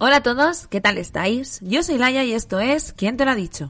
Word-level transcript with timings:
Hola 0.00 0.18
a 0.18 0.22
todos, 0.22 0.68
¿qué 0.68 0.80
tal 0.80 0.96
estáis? 0.96 1.58
Yo 1.60 1.82
soy 1.82 1.98
Laia 1.98 2.22
y 2.22 2.32
esto 2.32 2.60
es 2.60 2.92
¿Quién 2.92 3.16
te 3.16 3.24
lo 3.24 3.32
ha 3.32 3.34
dicho? 3.34 3.68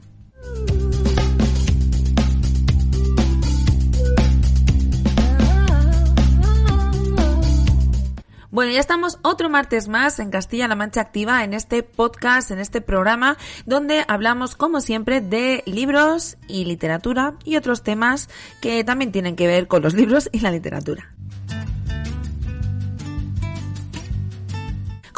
Bueno, 8.51 8.71
ya 8.71 8.79
estamos 8.79 9.17
otro 9.23 9.49
martes 9.49 9.87
más 9.87 10.19
en 10.19 10.29
Castilla-La 10.29 10.75
Mancha 10.75 11.01
Activa, 11.01 11.43
en 11.43 11.55
este 11.55 11.81
podcast, 11.81 12.51
en 12.51 12.59
este 12.59 12.81
programa, 12.81 13.35
donde 13.65 14.05
hablamos, 14.07 14.55
como 14.55 14.81
siempre, 14.81 15.21
de 15.21 15.63
libros 15.65 16.37
y 16.47 16.65
literatura 16.65 17.33
y 17.43 17.55
otros 17.55 17.81
temas 17.81 18.29
que 18.61 18.83
también 18.83 19.11
tienen 19.11 19.35
que 19.35 19.47
ver 19.47 19.67
con 19.67 19.81
los 19.81 19.95
libros 19.95 20.29
y 20.31 20.41
la 20.41 20.51
literatura. 20.51 21.11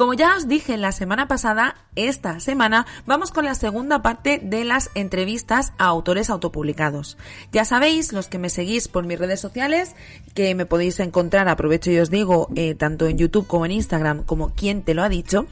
Como 0.02 0.16
ya 0.16 0.36
os 0.36 0.48
dije 0.48 0.78
la 0.78 0.92
semana 0.92 1.28
pasada, 1.28 1.76
esta 1.96 2.40
semana 2.40 2.88
vamos 3.06 3.30
con 3.30 3.46
la 3.46 3.54
segunda 3.54 4.02
parte 4.02 4.42
de 4.44 4.66
las 4.66 4.90
entrevistas 4.96 5.74
a 5.78 5.86
autores 5.86 6.32
autopublicados. 6.32 7.20
Ya 7.52 7.66
sabéis, 7.66 8.12
los 8.12 8.28
que 8.28 8.40
me 8.40 8.50
seguís 8.50 8.88
por 8.88 9.06
mis 9.06 9.20
redes 9.20 9.40
sociales, 9.40 9.96
que 10.34 10.56
me 10.56 10.66
podéis 10.66 11.00
encontrar, 11.00 11.48
aprovecho 11.48 11.92
y 11.92 12.00
os 12.00 12.10
digo, 12.10 12.50
eh, 12.56 12.74
tanto 12.74 13.06
en 13.06 13.20
YouTube 13.20 13.46
como 13.46 13.68
en 13.68 13.74
Instagram, 13.74 14.24
como 14.24 14.56
quien 14.56 14.82
te 14.82 14.96
lo 14.96 15.04
ha 15.04 15.08
dicho. 15.08 15.46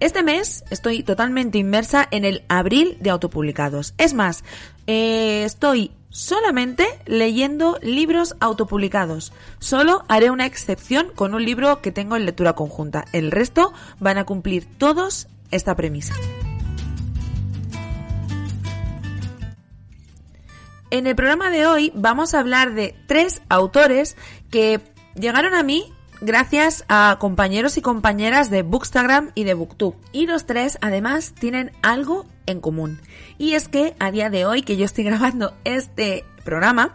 Este 0.00 0.22
mes 0.22 0.64
estoy 0.70 1.02
totalmente 1.02 1.58
inmersa 1.58 2.08
en 2.10 2.24
el 2.24 2.44
abril 2.48 2.96
de 2.98 3.10
autopublicados. 3.10 3.92
Es 3.98 4.14
más, 4.14 4.42
eh, 4.86 5.44
estoy 5.44 5.90
solamente 6.12 6.86
leyendo 7.06 7.78
libros 7.82 8.36
autopublicados. 8.38 9.32
Solo 9.58 10.04
haré 10.08 10.30
una 10.30 10.46
excepción 10.46 11.08
con 11.14 11.34
un 11.34 11.44
libro 11.44 11.80
que 11.80 11.90
tengo 11.90 12.14
en 12.14 12.26
lectura 12.26 12.52
conjunta. 12.52 13.06
El 13.12 13.32
resto 13.32 13.72
van 13.98 14.18
a 14.18 14.24
cumplir 14.24 14.66
todos 14.78 15.26
esta 15.50 15.74
premisa. 15.74 16.14
En 20.90 21.06
el 21.06 21.16
programa 21.16 21.50
de 21.50 21.66
hoy 21.66 21.90
vamos 21.94 22.34
a 22.34 22.40
hablar 22.40 22.74
de 22.74 22.94
tres 23.06 23.40
autores 23.48 24.14
que 24.50 24.80
llegaron 25.14 25.54
a 25.54 25.62
mí 25.62 25.90
gracias 26.22 26.84
a 26.88 27.16
compañeros 27.18 27.76
y 27.76 27.82
compañeras 27.82 28.48
de 28.48 28.62
Bookstagram 28.62 29.32
y 29.34 29.44
de 29.44 29.54
Booktube. 29.54 29.96
Y 30.12 30.26
los 30.26 30.46
tres 30.46 30.78
además 30.80 31.34
tienen 31.38 31.72
algo 31.82 32.26
en 32.46 32.60
común. 32.60 33.00
Y 33.38 33.54
es 33.54 33.68
que 33.68 33.94
a 33.98 34.10
día 34.10 34.30
de 34.30 34.46
hoy 34.46 34.62
que 34.62 34.76
yo 34.76 34.84
estoy 34.84 35.04
grabando 35.12 35.54
este 35.64 36.24
programa, 36.44 36.94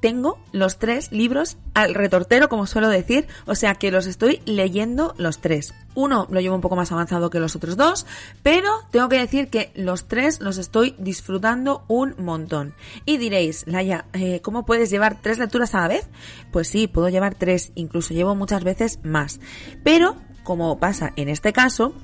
tengo 0.00 0.38
los 0.52 0.78
tres 0.78 1.12
libros 1.12 1.56
al 1.74 1.94
retortero, 1.94 2.48
como 2.48 2.66
suelo 2.66 2.88
decir, 2.88 3.26
o 3.46 3.54
sea 3.54 3.74
que 3.74 3.90
los 3.90 4.06
estoy 4.06 4.40
leyendo 4.44 5.14
los 5.18 5.40
tres. 5.40 5.74
Uno 5.94 6.26
lo 6.30 6.40
llevo 6.40 6.54
un 6.54 6.60
poco 6.60 6.76
más 6.76 6.92
avanzado 6.92 7.30
que 7.30 7.40
los 7.40 7.56
otros 7.56 7.76
dos, 7.76 8.06
pero 8.42 8.70
tengo 8.90 9.08
que 9.08 9.18
decir 9.18 9.48
que 9.48 9.70
los 9.74 10.08
tres 10.08 10.40
los 10.40 10.58
estoy 10.58 10.94
disfrutando 10.98 11.84
un 11.88 12.14
montón. 12.18 12.74
Y 13.04 13.16
diréis, 13.16 13.66
Laia, 13.66 14.06
eh, 14.12 14.40
¿cómo 14.42 14.64
puedes 14.64 14.90
llevar 14.90 15.20
tres 15.20 15.38
lecturas 15.38 15.74
a 15.74 15.80
la 15.80 15.88
vez? 15.88 16.08
Pues 16.52 16.68
sí, 16.68 16.86
puedo 16.86 17.08
llevar 17.08 17.34
tres, 17.34 17.72
incluso 17.74 18.14
llevo 18.14 18.34
muchas 18.34 18.64
veces 18.64 19.00
más. 19.02 19.40
Pero, 19.84 20.16
como 20.44 20.78
pasa 20.78 21.12
en 21.16 21.28
este 21.28 21.52
caso, 21.52 21.94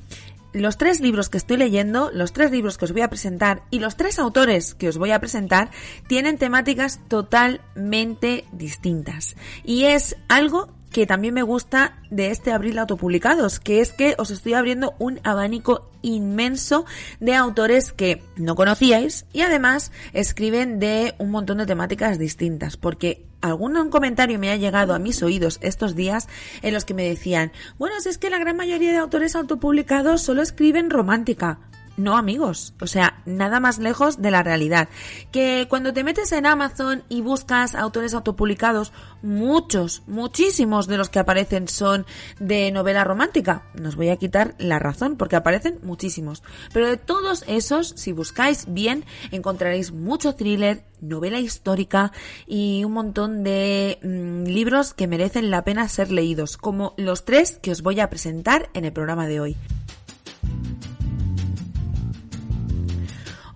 los 0.57 0.79
tres 0.79 1.01
libros 1.01 1.29
que 1.29 1.39
estoy 1.39 1.59
leyendo, 1.59 2.11
los 2.13 2.33
tres 2.33 2.51
libros 2.51 2.79
que 2.79 2.87
os 2.87 2.93
voy 2.93 3.03
a 3.03 3.09
presentar 3.09 3.63
y 3.71 3.79
los 3.79 3.97
tres 3.97 4.19
autores 4.19 4.75
que 4.75 4.89
os 4.89 4.97
voy 4.97 5.11
a 5.11 5.21
presentar 5.21 5.71
tienen 6.09 6.39
temáticas 6.39 7.01
totalmente 7.09 8.45
distintas. 8.53 9.37
Y 9.65 9.85
es 9.85 10.17
algo 10.29 10.69
que 10.91 11.07
también 11.07 11.35
me 11.35 11.43
gusta 11.43 11.99
de 12.11 12.31
este 12.31 12.53
abril 12.53 12.79
autopublicados, 12.79 13.61
que 13.61 13.81
es 13.81 13.93
que 13.93 14.15
os 14.17 14.31
estoy 14.31 14.55
abriendo 14.55 14.95
un 14.99 15.21
abanico 15.25 15.91
inmenso 16.01 16.87
de 17.21 17.35
autores 17.35 17.93
que 17.93 18.23
no 18.37 18.55
conocíais 18.55 19.27
y 19.33 19.43
además 19.43 19.93
escriben 20.15 20.79
de 20.79 21.15
un 21.19 21.31
montón 21.31 21.59
de 21.59 21.67
temáticas 21.67 22.19
distintas, 22.19 22.79
porque 22.79 23.27
algún 23.47 23.91
comentario 23.91 24.39
me 24.39 24.51
ha 24.51 24.57
llegado 24.57 24.95
a 24.95 24.99
mis 24.99 25.23
oídos 25.23 25.59
estos 25.63 25.95
días 25.95 26.29
en 26.63 26.75
los 26.75 26.85
que 26.85 26.95
me 26.95 27.09
decían, 27.09 27.53
bueno, 27.79 28.01
si 28.01 28.09
es 28.09 28.19
que 28.19 28.31
la 28.31 28.39
gran 28.39 28.57
mayoría 28.57 28.93
de 28.93 28.99
autores 28.99 29.37
autopublicados 29.37 30.23
solo 30.23 30.43
escriben 30.43 30.91
romántica. 30.91 31.59
No, 31.97 32.19
amigos, 32.19 32.75
o 32.81 32.87
sea, 32.87 33.23
nada 33.25 33.59
más 33.59 33.79
lejos 33.79 34.21
de 34.21 34.31
la 34.31 34.43
realidad. 34.43 34.89
Que 35.33 35.67
cuando 35.71 35.95
te 35.95 36.05
metes 36.05 36.31
en 36.33 36.45
Amazon 36.45 37.05
y 37.09 37.23
buscas 37.23 37.75
autores 37.75 38.13
autopublicados, 38.13 38.93
muchos, 39.23 40.03
muchísimos 40.07 40.89
de 40.89 40.99
los 40.99 41.09
que 41.09 41.21
aparecen 41.21 41.69
son 41.69 42.05
de 42.39 42.71
novela 42.71 43.03
romántica. 43.03 43.65
Nos 43.75 43.97
voy 43.97 44.11
a 44.11 44.19
quitar 44.19 44.55
la 44.59 44.79
razón 44.79 45.17
porque 45.17 45.37
aparecen 45.37 45.79
muchísimos. 45.83 46.43
Pero 46.75 46.87
de 46.87 46.99
todos 46.99 47.45
esos, 47.47 47.95
si 47.97 48.13
buscáis 48.13 48.67
bien, 48.69 49.07
encontraréis 49.31 49.93
mucho 49.93 50.35
thriller, 50.35 50.85
novela 51.01 51.41
histórica 51.41 52.13
y 52.47 52.85
un 52.85 52.93
montón 52.93 53.43
de 53.43 53.99
mm, 54.03 54.45
libros 54.45 54.93
que 54.93 55.07
merecen 55.07 55.51
la 55.51 55.65
pena 55.65 55.89
ser 55.89 56.13
leídos, 56.13 56.59
como 56.59 56.93
los 56.99 57.25
tres 57.25 57.59
que 57.63 57.71
os 57.71 57.81
voy 57.81 58.01
a 58.01 58.11
presentar 58.11 58.69
en 58.75 58.85
el 58.85 58.93
programa 58.93 59.27
de 59.27 59.41
hoy. 59.41 59.57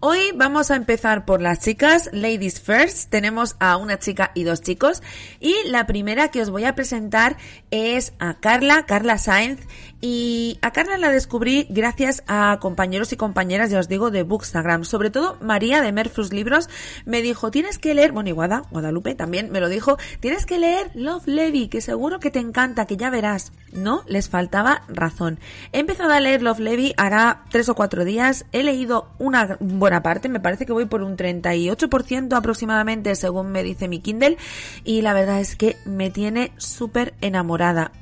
Hoy 0.03 0.33
vamos 0.35 0.71
a 0.71 0.77
empezar 0.77 1.27
por 1.27 1.43
las 1.43 1.61
chicas, 1.61 2.09
Ladies 2.15 2.59
First. 2.59 3.11
Tenemos 3.11 3.57
a 3.59 3.77
una 3.77 3.99
chica 3.99 4.31
y 4.35 4.45
dos 4.45 4.63
chicos. 4.63 5.03
Y 5.41 5.55
la 5.67 5.87
primera 5.87 6.29
que 6.29 6.41
os 6.41 6.49
voy 6.49 6.65
a 6.65 6.75
presentar 6.75 7.37
es 7.71 8.15
a 8.19 8.41
Carla, 8.41 8.87
Carla 8.87 9.19
Sainz. 9.19 9.61
Y 10.01 10.59
a 10.63 10.71
Carla 10.73 10.97
la 10.97 11.11
descubrí 11.11 11.67
gracias 11.69 12.23
a 12.27 12.57
compañeros 12.63 13.13
y 13.13 13.19
compañeras, 13.19 13.69
ya 13.69 13.79
os 13.79 13.89
digo, 13.89 14.11
de 14.11 14.23
Bookstagram. 14.23 14.85
Sobre 14.85 15.11
todo 15.11 15.37
María 15.43 15.83
de 15.83 15.93
Merfrus 15.93 16.33
Libros 16.33 16.71
me 17.05 17.21
dijo, 17.21 17.51
tienes 17.51 17.77
que 17.77 17.93
leer, 17.93 18.13
bueno, 18.13 18.31
y 18.31 18.33
Guadalupe 18.33 19.15
también 19.15 19.53
me 19.53 19.61
lo 19.61 19.69
dijo, 19.69 19.99
tienes 20.21 20.47
que 20.47 20.59
leer 20.59 20.91
Love 20.95 21.27
Levy, 21.27 21.69
que 21.69 21.83
seguro 21.83 22.21
que 22.21 22.31
te 22.31 22.39
encanta, 22.39 22.87
que 22.87 22.97
ya 22.97 23.11
verás. 23.11 23.53
No, 23.73 24.03
les 24.09 24.29
faltaba 24.29 24.83
razón. 24.89 25.39
He 25.73 25.79
empezado 25.79 26.13
a 26.13 26.21
leer 26.21 26.43
Love 26.43 26.59
Levy 26.59 26.95
hará 26.97 27.45
tres 27.51 27.69
o 27.69 27.75
cuatro 27.75 28.05
días. 28.05 28.45
He 28.53 28.63
leído 28.63 29.11
una 29.19 29.57
buena 29.61 30.03
parte, 30.03 30.29
me 30.29 30.41
parece 30.41 30.67
que 30.67 30.73
voy 30.73 30.87
por 30.87 31.03
un 31.03 31.17
38% 31.17 32.37
aproximadamente 32.37 33.15
según 33.15 33.53
me 33.53 33.63
dice 33.63 33.89
mi 33.89 34.01
Kindle 34.01 34.39
y 34.85 35.03
la 35.03 35.13
verdad 35.13 35.41
es 35.41 35.57
que 35.57 35.77
me 35.85 36.11
tiene 36.11 36.53
súper 36.57 37.15
enamorada. 37.21 37.93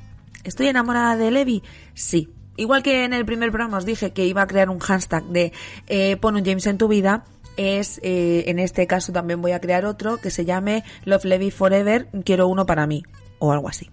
¿Estoy 0.43 0.67
enamorada 0.67 1.15
de 1.15 1.31
Levi? 1.31 1.63
Sí. 1.93 2.29
Igual 2.55 2.83
que 2.83 3.05
en 3.05 3.13
el 3.13 3.25
primer 3.25 3.51
programa 3.51 3.77
os 3.77 3.85
dije 3.85 4.11
que 4.11 4.25
iba 4.25 4.41
a 4.41 4.47
crear 4.47 4.69
un 4.69 4.79
hashtag 4.79 5.23
de 5.25 5.53
eh, 5.87 6.17
pon 6.17 6.35
un 6.35 6.43
James 6.43 6.67
en 6.67 6.77
tu 6.77 6.89
vida, 6.89 7.23
es 7.55 7.99
eh, 8.03 8.45
en 8.47 8.59
este 8.59 8.85
caso 8.85 9.13
también 9.13 9.41
voy 9.41 9.53
a 9.53 9.61
crear 9.61 9.85
otro 9.85 10.17
que 10.17 10.29
se 10.29 10.43
llame 10.43 10.83
Love 11.05 11.25
Levi 11.25 11.51
Forever, 11.51 12.07
quiero 12.25 12.47
uno 12.47 12.65
para 12.65 12.85
mí 12.85 13.03
o 13.39 13.53
algo 13.53 13.69
así. 13.69 13.89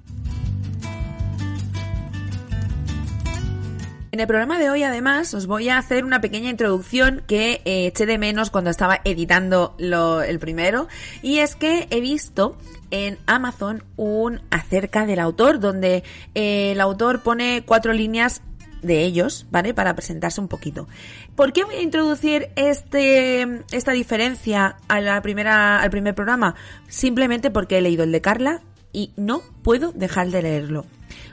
En 4.17 4.21
el 4.21 4.29
programa 4.29 4.59
de 4.59 4.71
hoy, 4.71 4.83
además, 4.83 5.35
os 5.35 5.47
voy 5.47 5.69
a 5.69 5.77
hacer 5.77 6.03
una 6.03 6.23
pequeña 6.23 6.49
introducción 6.49 7.23
que 7.27 7.61
eh, 7.67 7.89
eché 7.89 8.07
de 8.07 8.17
menos 8.17 8.49
cuando 8.49 8.71
estaba 8.71 8.99
editando 9.05 9.75
lo, 9.77 10.23
el 10.23 10.39
primero. 10.39 10.89
Y 11.21 11.41
es 11.41 11.55
que 11.55 11.87
he 11.91 12.01
visto 12.01 12.57
en 12.91 13.19
Amazon 13.27 13.85
un 13.97 14.41
acerca 14.51 15.05
del 15.05 15.19
autor, 15.19 15.61
donde 15.61 16.03
eh, 16.35 16.73
el 16.73 16.81
autor 16.81 17.23
pone 17.23 17.63
cuatro 17.67 17.93
líneas 17.93 18.41
de 18.81 19.03
ellos, 19.03 19.47
¿vale? 19.51 19.75
Para 19.75 19.95
presentarse 19.95 20.41
un 20.41 20.49
poquito. 20.49 20.89
¿Por 21.35 21.53
qué 21.53 21.65
voy 21.65 21.75
a 21.75 21.83
introducir 21.83 22.49
este, 22.57 23.65
esta 23.71 23.93
diferencia 23.93 24.79
a 24.89 25.03
la 25.03 25.17
al 25.17 25.91
primer 25.91 26.15
programa? 26.15 26.55
Simplemente 26.89 27.51
porque 27.51 27.77
he 27.77 27.83
leído 27.83 28.05
el 28.05 28.13
de 28.13 28.23
Carla 28.23 28.63
y 28.97 29.13
no 29.17 29.43
puedo 29.63 29.93
dejar 29.93 30.31
de 30.31 30.41
leerlo. 30.41 30.87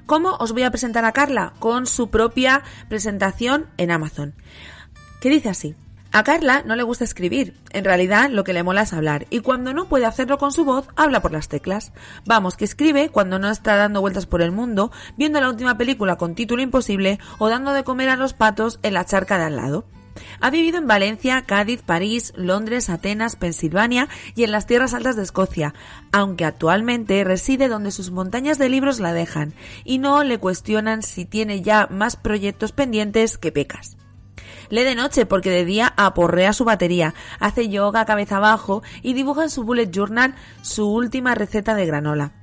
¿Cómo 0.05 0.35
os 0.35 0.51
voy 0.51 0.63
a 0.63 0.69
presentar 0.69 1.05
a 1.05 1.13
Carla? 1.13 1.53
Con 1.59 1.87
su 1.87 2.09
propia 2.09 2.61
presentación 2.89 3.67
en 3.77 3.89
Amazon. 3.89 4.35
Que 5.21 5.29
dice 5.29 5.47
así. 5.47 5.73
A 6.11 6.23
Carla 6.23 6.61
no 6.65 6.75
le 6.75 6.83
gusta 6.83 7.05
escribir, 7.05 7.57
en 7.71 7.85
realidad 7.85 8.29
lo 8.29 8.43
que 8.43 8.51
le 8.51 8.63
mola 8.63 8.81
es 8.81 8.91
hablar, 8.93 9.25
y 9.29 9.39
cuando 9.39 9.73
no 9.73 9.87
puede 9.87 10.05
hacerlo 10.05 10.37
con 10.37 10.51
su 10.51 10.65
voz, 10.65 10.87
habla 10.95 11.21
por 11.21 11.31
las 11.31 11.47
teclas. 11.47 11.93
Vamos, 12.25 12.55
que 12.57 12.65
escribe 12.65 13.09
cuando 13.09 13.39
no 13.39 13.49
está 13.49 13.77
dando 13.77 14.01
vueltas 14.01 14.27
por 14.27 14.41
el 14.41 14.51
mundo, 14.51 14.91
viendo 15.17 15.39
la 15.39 15.49
última 15.49 15.77
película 15.77 16.17
con 16.17 16.35
título 16.35 16.61
imposible 16.61 17.17
o 17.39 17.47
dando 17.47 17.71
de 17.71 17.85
comer 17.85 18.09
a 18.09 18.17
los 18.17 18.33
patos 18.33 18.79
en 18.83 18.93
la 18.93 19.05
charca 19.05 19.37
de 19.37 19.45
al 19.45 19.55
lado. 19.55 19.85
Ha 20.39 20.49
vivido 20.49 20.77
en 20.77 20.87
Valencia, 20.87 21.43
Cádiz, 21.45 21.81
París, 21.81 22.33
Londres, 22.35 22.89
Atenas, 22.89 23.35
Pensilvania 23.35 24.07
y 24.35 24.43
en 24.43 24.51
las 24.51 24.67
tierras 24.67 24.93
altas 24.93 25.15
de 25.15 25.23
Escocia, 25.23 25.73
aunque 26.11 26.45
actualmente 26.45 27.23
reside 27.23 27.67
donde 27.67 27.91
sus 27.91 28.11
montañas 28.11 28.57
de 28.57 28.69
libros 28.69 28.99
la 28.99 29.13
dejan 29.13 29.53
y 29.83 29.97
no 29.97 30.23
le 30.23 30.37
cuestionan 30.37 31.01
si 31.01 31.25
tiene 31.25 31.61
ya 31.61 31.87
más 31.89 32.15
proyectos 32.15 32.71
pendientes 32.71 33.37
que 33.37 33.51
pecas. 33.51 33.97
Lee 34.69 34.83
de 34.83 34.95
noche 34.95 35.25
porque 35.25 35.49
de 35.49 35.65
día 35.65 35.93
aporrea 35.97 36.53
su 36.53 36.65
batería, 36.65 37.13
hace 37.39 37.69
yoga 37.69 38.05
cabeza 38.05 38.37
abajo 38.37 38.81
y 39.01 39.13
dibuja 39.13 39.43
en 39.43 39.49
su 39.49 39.63
bullet 39.63 39.91
journal 39.91 40.35
su 40.61 40.91
última 40.91 41.35
receta 41.35 41.75
de 41.75 41.85
granola. 41.85 42.42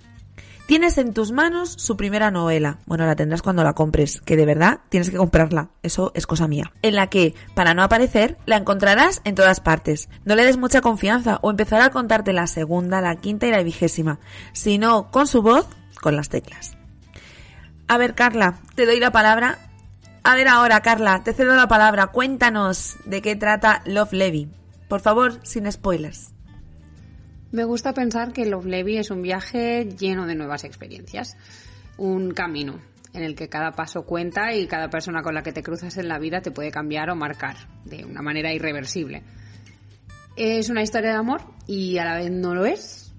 Tienes 0.70 0.99
en 0.99 1.14
tus 1.14 1.32
manos 1.32 1.75
su 1.78 1.96
primera 1.96 2.31
novela. 2.31 2.78
Bueno, 2.87 3.05
la 3.05 3.17
tendrás 3.17 3.43
cuando 3.43 3.64
la 3.64 3.72
compres, 3.72 4.20
que 4.20 4.37
de 4.37 4.46
verdad 4.46 4.78
tienes 4.88 5.11
que 5.11 5.17
comprarla. 5.17 5.70
Eso 5.82 6.12
es 6.14 6.28
cosa 6.28 6.46
mía. 6.46 6.72
En 6.82 6.94
la 6.94 7.08
que, 7.08 7.34
para 7.56 7.75
no 7.75 7.82
aparecer, 7.82 8.38
la 8.46 8.56
encontrarás 8.56 9.20
en 9.25 9.34
todas 9.34 9.58
partes. 9.58 10.08
No 10.25 10.37
le 10.37 10.44
des 10.44 10.58
mucha 10.58 10.81
confianza 10.81 11.40
o 11.43 11.50
empezará 11.50 11.87
a 11.87 11.90
contarte 11.90 12.32
la 12.32 12.46
segunda, 12.46 13.00
la 13.00 13.17
quinta 13.17 13.49
y 13.49 13.50
la 13.50 13.64
vigésima. 13.64 14.20
Si 14.52 14.78
no, 14.78 15.11
con 15.11 15.26
su 15.26 15.43
voz, 15.43 15.67
con 16.00 16.14
las 16.14 16.28
teclas. 16.28 16.76
A 17.88 17.99
ver, 17.99 18.14
Carla, 18.14 18.61
te 18.76 18.87
doy 18.87 19.00
la 19.00 19.11
palabra 19.11 19.58
a 20.22 20.37
ver 20.37 20.46
ahora, 20.46 20.82
Carla, 20.82 21.25
te 21.25 21.32
cedo 21.32 21.56
la 21.56 21.67
palabra. 21.67 22.06
Cuéntanos 22.12 22.94
de 23.06 23.22
qué 23.22 23.34
trata 23.34 23.82
Love 23.87 24.12
Levy. 24.12 24.52
Por 24.87 25.00
favor, 25.00 25.40
sin 25.43 25.70
spoilers. 25.72 26.32
Me 27.52 27.64
gusta 27.64 27.93
pensar 27.93 28.32
que 28.32 28.47
Love 28.47 28.67
Levy 28.67 28.99
es 28.99 29.11
un 29.11 29.23
viaje 29.23 29.85
lleno 29.85 30.26
de 30.26 30.37
nuevas 30.37 30.62
experiencias, 30.62 31.37
un 31.99 32.31
camino 32.31 32.81
en 33.12 33.25
el 33.25 33.35
que 33.35 33.49
cada 33.49 33.73
paso 33.73 34.05
cuenta 34.06 34.55
y 34.55 34.69
cada 34.69 34.88
persona 34.88 35.23
con 35.23 35.35
la 35.35 35.43
que 35.43 35.52
te 35.52 35.64
cruzas 35.64 35.97
en 35.97 36.06
la 36.06 36.20
vida 36.20 36.43
te 36.43 36.52
puede 36.52 36.70
cambiar 36.70 37.11
o 37.11 37.17
marcar 37.17 37.56
de 37.85 38.05
una 38.05 38.23
manera 38.23 38.52
irreversible. 38.52 39.25
Es 40.37 40.70
una 40.70 40.82
historia 40.82 41.11
de 41.11 41.17
amor 41.17 41.43
y 41.67 41.99
a 41.99 42.05
la 42.05 42.14
vez 42.19 42.31
no 42.31 42.55
lo 42.55 42.67
es. 42.67 43.12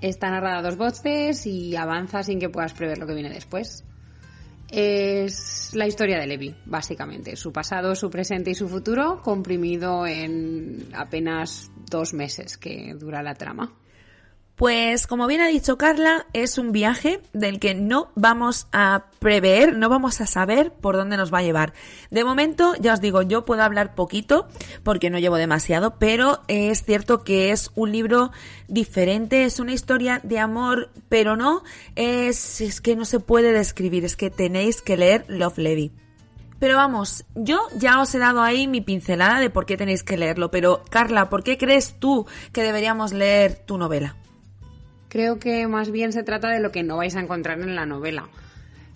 Está 0.00 0.30
narrada 0.30 0.58
a 0.58 0.62
dos 0.62 0.78
voces 0.78 1.46
y 1.46 1.76
avanza 1.76 2.22
sin 2.22 2.38
que 2.38 2.48
puedas 2.48 2.72
prever 2.72 2.96
lo 2.96 3.06
que 3.06 3.14
viene 3.14 3.28
después. 3.28 3.84
Es 4.68 5.74
la 5.74 5.86
historia 5.86 6.18
de 6.18 6.26
Levi, 6.26 6.54
básicamente. 6.64 7.36
Su 7.36 7.52
pasado, 7.52 7.94
su 7.94 8.10
presente 8.10 8.50
y 8.50 8.54
su 8.54 8.68
futuro 8.68 9.20
comprimido 9.22 10.06
en 10.06 10.88
apenas 10.92 11.70
dos 11.88 12.14
meses 12.14 12.56
que 12.56 12.94
dura 12.94 13.22
la 13.22 13.34
trama. 13.34 13.72
Pues 14.56 15.06
como 15.06 15.26
bien 15.26 15.42
ha 15.42 15.48
dicho 15.48 15.76
Carla, 15.76 16.26
es 16.32 16.56
un 16.56 16.72
viaje 16.72 17.20
del 17.34 17.60
que 17.60 17.74
no 17.74 18.10
vamos 18.14 18.68
a 18.72 19.04
prever, 19.18 19.76
no 19.76 19.90
vamos 19.90 20.22
a 20.22 20.26
saber 20.26 20.72
por 20.72 20.96
dónde 20.96 21.18
nos 21.18 21.32
va 21.32 21.40
a 21.40 21.42
llevar. 21.42 21.74
De 22.10 22.24
momento, 22.24 22.72
ya 22.80 22.94
os 22.94 23.02
digo, 23.02 23.20
yo 23.20 23.44
puedo 23.44 23.62
hablar 23.62 23.94
poquito 23.94 24.48
porque 24.82 25.10
no 25.10 25.18
llevo 25.18 25.36
demasiado, 25.36 25.98
pero 25.98 26.40
es 26.48 26.84
cierto 26.84 27.22
que 27.22 27.50
es 27.50 27.70
un 27.74 27.92
libro 27.92 28.32
diferente, 28.66 29.44
es 29.44 29.60
una 29.60 29.74
historia 29.74 30.20
de 30.22 30.38
amor, 30.38 30.90
pero 31.10 31.36
no, 31.36 31.62
es, 31.94 32.80
que 32.80 32.96
no 32.96 33.04
se 33.04 33.20
puede 33.20 33.52
describir, 33.52 34.06
es 34.06 34.16
que 34.16 34.30
tenéis 34.30 34.80
que 34.80 34.96
leer 34.96 35.26
Love 35.28 35.58
Levy. 35.58 35.92
Pero 36.58 36.76
vamos, 36.76 37.26
yo 37.34 37.60
ya 37.76 38.00
os 38.00 38.14
he 38.14 38.18
dado 38.18 38.40
ahí 38.40 38.68
mi 38.68 38.80
pincelada 38.80 39.38
de 39.38 39.50
por 39.50 39.66
qué 39.66 39.76
tenéis 39.76 40.02
que 40.02 40.16
leerlo, 40.16 40.50
pero 40.50 40.82
Carla, 40.88 41.28
¿por 41.28 41.44
qué 41.44 41.58
crees 41.58 41.96
tú 41.98 42.24
que 42.52 42.62
deberíamos 42.62 43.12
leer 43.12 43.56
tu 43.56 43.76
novela? 43.76 44.16
Creo 45.08 45.38
que 45.38 45.66
más 45.68 45.90
bien 45.90 46.12
se 46.12 46.22
trata 46.22 46.50
de 46.50 46.60
lo 46.60 46.72
que 46.72 46.82
no 46.82 46.96
vais 46.96 47.14
a 47.16 47.20
encontrar 47.20 47.60
en 47.60 47.74
la 47.76 47.86
novela. 47.86 48.28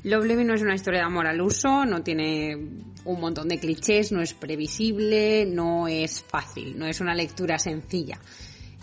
Love 0.03 0.25
Living 0.25 0.47
no 0.47 0.55
es 0.55 0.63
una 0.63 0.75
historia 0.75 1.01
de 1.01 1.07
amor 1.07 1.27
al 1.27 1.41
uso, 1.41 1.85
no 1.85 2.03
tiene 2.03 2.57
un 3.05 3.21
montón 3.21 3.49
de 3.49 3.59
clichés, 3.59 4.13
no 4.13 4.23
es 4.23 4.33
previsible, 4.33 5.45
no 5.47 5.89
es 5.89 6.23
fácil, 6.23 6.79
no 6.79 6.87
es 6.87 7.01
una 7.01 7.15
lectura 7.15 7.59
sencilla. 7.59 8.19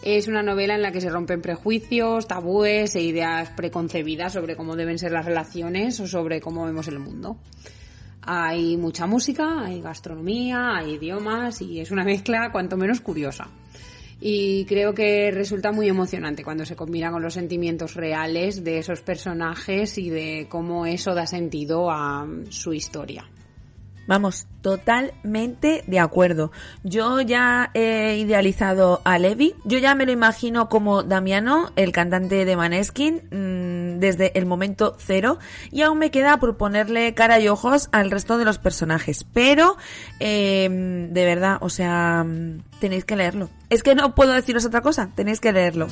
Es 0.04 0.28
una 0.28 0.44
novela 0.44 0.76
en 0.76 0.84
la 0.84 0.92
que 0.92 1.02
se 1.02 1.10
rompen 1.10 1.42
prejuicios, 1.42 2.28
tabúes 2.28 2.96
e 2.96 3.02
ideas 3.02 3.50
preconcebidas 3.50 4.34
sobre 4.34 4.56
cómo 4.56 4.76
deben 4.76 5.00
ser 5.00 5.12
las 5.12 5.26
relaciones 5.26 6.00
o 6.00 6.08
sobre 6.08 6.40
cómo 6.40 6.66
vemos 6.66 6.88
el 6.88 7.00
mundo. 7.00 7.38
Hay 8.22 8.78
mucha 8.78 9.08
música, 9.08 9.64
hay 9.66 9.82
gastronomía, 9.82 10.78
hay 10.78 10.94
idiomas 10.96 11.62
y 11.62 11.80
es 11.80 11.90
una 11.90 12.04
mezcla 12.04 12.52
cuanto 12.52 12.78
menos 12.78 13.02
curiosa 13.02 13.50
y 14.20 14.66
creo 14.66 14.94
que 14.94 15.32
resulta 15.32 15.72
muy 15.72 15.88
emocionante 15.88 16.44
cuando 16.44 16.66
se 16.66 16.76
combina 16.76 17.12
con 17.12 17.22
los 17.22 17.36
sentimientos 17.36 17.94
reales 17.94 18.64
de 18.64 18.80
esos 18.80 19.02
personajes 19.02 19.98
y 19.98 20.10
de 20.10 20.48
cómo 20.50 20.86
eso 20.86 21.14
da 21.14 21.28
sentido 21.28 21.92
a 21.92 22.28
su 22.50 22.74
historia. 22.74 23.26
Vamos, 24.08 24.48
totalmente 24.62 25.84
de 25.86 26.00
acuerdo. 26.00 26.52
Yo 26.84 27.20
ya 27.20 27.72
he 27.74 28.18
idealizado 28.18 29.02
a 29.04 29.20
Levi. 29.20 29.54
Yo 29.66 29.80
ya 29.80 29.96
me 29.96 30.06
lo 30.06 30.14
imagino 30.14 30.70
como 30.70 31.04
Damiano, 31.04 31.72
el 31.76 31.92
cantante 31.92 32.46
de 32.46 32.56
Maneskin, 32.56 33.24
mm, 33.30 33.77
desde 34.00 34.38
el 34.38 34.46
momento 34.46 34.96
cero. 35.00 35.40
Y 35.72 35.82
aún 35.82 36.00
me 36.00 36.12
queda 36.12 36.40
por 36.40 36.58
ponerle 36.58 37.14
cara 37.14 37.40
y 37.40 37.48
ojos 37.48 37.90
al 37.92 38.12
resto 38.12 38.38
de 38.38 38.46
los 38.46 38.58
personajes. 38.58 39.26
Pero, 39.34 39.78
em, 40.20 41.12
de 41.14 41.26
verdad, 41.26 41.58
o 41.62 41.70
sea, 41.70 42.26
tenéis 42.80 43.06
que 43.06 43.16
leerlo. 43.16 43.50
Es 43.70 43.84
que 43.84 43.96
no 43.96 44.16
puedo 44.16 44.34
deciros 44.34 44.66
otra 44.66 44.82
cosa, 44.82 45.12
tenéis 45.16 45.40
que 45.40 45.52
leerlo. 45.52 45.88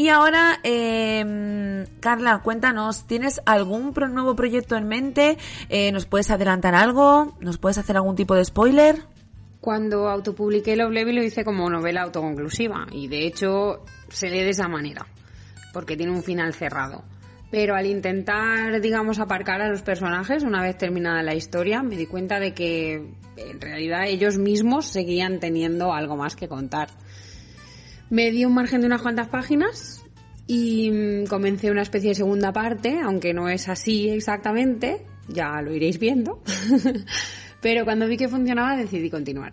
Y 0.00 0.08
ahora, 0.08 0.60
eh, 0.62 1.84
Carla, 2.00 2.40
cuéntanos, 2.42 3.06
¿tienes 3.06 3.42
algún 3.44 3.92
nuevo 3.94 4.34
proyecto 4.34 4.76
en 4.76 4.88
mente? 4.88 5.36
Eh, 5.68 5.92
¿Nos 5.92 6.06
puedes 6.06 6.30
adelantar 6.30 6.74
algo? 6.74 7.36
¿Nos 7.40 7.58
puedes 7.58 7.76
hacer 7.76 7.96
algún 7.96 8.16
tipo 8.16 8.34
de 8.34 8.44
spoiler? 8.44 9.02
Cuando 9.60 10.08
autopubliqué 10.08 10.74
Love 10.74 10.92
Levy 10.92 11.12
lo 11.12 11.22
hice 11.22 11.44
como 11.44 11.68
novela 11.68 12.00
autoconclusiva 12.00 12.86
y 12.90 13.08
de 13.08 13.26
hecho 13.26 13.84
se 14.08 14.30
lee 14.30 14.42
de 14.42 14.50
esa 14.50 14.68
manera, 14.68 15.06
porque 15.72 15.96
tiene 15.96 16.12
un 16.12 16.22
final 16.22 16.54
cerrado. 16.54 17.04
Pero 17.50 17.74
al 17.74 17.86
intentar, 17.86 18.80
digamos, 18.80 19.18
aparcar 19.18 19.60
a 19.60 19.68
los 19.68 19.82
personajes 19.82 20.44
una 20.44 20.62
vez 20.62 20.78
terminada 20.78 21.22
la 21.22 21.34
historia, 21.34 21.82
me 21.82 21.96
di 21.96 22.06
cuenta 22.06 22.38
de 22.38 22.54
que 22.54 22.94
en 23.36 23.60
realidad 23.60 24.06
ellos 24.06 24.38
mismos 24.38 24.86
seguían 24.86 25.40
teniendo 25.40 25.92
algo 25.92 26.16
más 26.16 26.36
que 26.36 26.46
contar. 26.46 26.88
Me 28.08 28.30
di 28.30 28.44
un 28.44 28.54
margen 28.54 28.80
de 28.80 28.86
unas 28.86 29.02
cuantas 29.02 29.28
páginas 29.28 30.04
y 30.46 30.90
mm, 30.90 31.26
comencé 31.26 31.70
una 31.70 31.82
especie 31.82 32.10
de 32.10 32.14
segunda 32.14 32.52
parte, 32.52 33.00
aunque 33.02 33.34
no 33.34 33.48
es 33.48 33.68
así 33.68 34.08
exactamente, 34.10 35.04
ya 35.28 35.60
lo 35.62 35.74
iréis 35.74 35.98
viendo. 35.98 36.42
Pero 37.60 37.84
cuando 37.84 38.06
vi 38.06 38.16
que 38.16 38.28
funcionaba 38.28 38.76
decidí 38.76 39.10
continuar. 39.10 39.52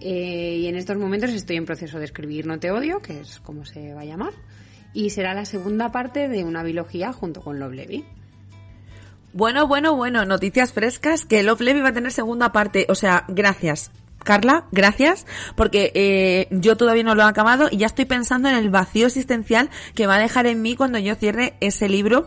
Eh, 0.00 0.58
y 0.60 0.66
en 0.66 0.76
estos 0.76 0.96
momentos 0.96 1.30
estoy 1.30 1.56
en 1.56 1.64
proceso 1.64 1.98
de 1.98 2.04
escribir 2.04 2.46
No 2.46 2.58
te 2.58 2.70
odio, 2.70 3.00
que 3.00 3.20
es 3.20 3.40
como 3.40 3.64
se 3.64 3.94
va 3.94 4.02
a 4.02 4.04
llamar, 4.04 4.32
y 4.92 5.10
será 5.10 5.34
la 5.34 5.44
segunda 5.44 5.92
parte 5.92 6.28
de 6.28 6.44
una 6.44 6.62
biología 6.62 7.12
junto 7.12 7.40
con 7.40 7.58
Love 7.58 7.74
Levy. 7.74 8.04
Bueno, 9.32 9.66
bueno, 9.66 9.94
bueno, 9.94 10.24
noticias 10.24 10.72
frescas 10.72 11.24
que 11.24 11.42
Love 11.42 11.60
Levy 11.60 11.80
va 11.80 11.90
a 11.90 11.92
tener 11.92 12.12
segunda 12.12 12.50
parte, 12.52 12.86
o 12.88 12.94
sea, 12.94 13.24
gracias. 13.28 13.90
Carla, 14.24 14.64
gracias, 14.72 15.26
porque 15.54 15.92
eh, 15.94 16.48
yo 16.50 16.76
todavía 16.76 17.04
no 17.04 17.14
lo 17.14 17.22
he 17.22 17.26
acabado 17.26 17.68
y 17.70 17.78
ya 17.78 17.86
estoy 17.86 18.04
pensando 18.04 18.48
en 18.48 18.56
el 18.56 18.68
vacío 18.68 19.06
existencial 19.06 19.70
que 19.94 20.06
va 20.06 20.16
a 20.16 20.18
dejar 20.18 20.46
en 20.46 20.60
mí 20.60 20.76
cuando 20.76 20.98
yo 20.98 21.14
cierre 21.14 21.54
ese 21.60 21.88
libro 21.88 22.26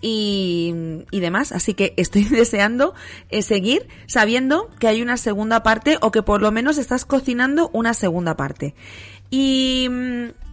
y, 0.00 0.74
y 1.10 1.20
demás. 1.20 1.52
Así 1.52 1.74
que 1.74 1.94
estoy 1.96 2.24
deseando 2.30 2.92
eh, 3.30 3.42
seguir 3.42 3.86
sabiendo 4.06 4.68
que 4.78 4.88
hay 4.88 5.00
una 5.00 5.16
segunda 5.16 5.62
parte 5.62 5.96
o 6.00 6.10
que 6.10 6.22
por 6.22 6.42
lo 6.42 6.50
menos 6.50 6.76
estás 6.76 7.04
cocinando 7.04 7.70
una 7.72 7.94
segunda 7.94 8.36
parte. 8.36 8.74
Y 9.30 9.86
mm, 9.88 10.47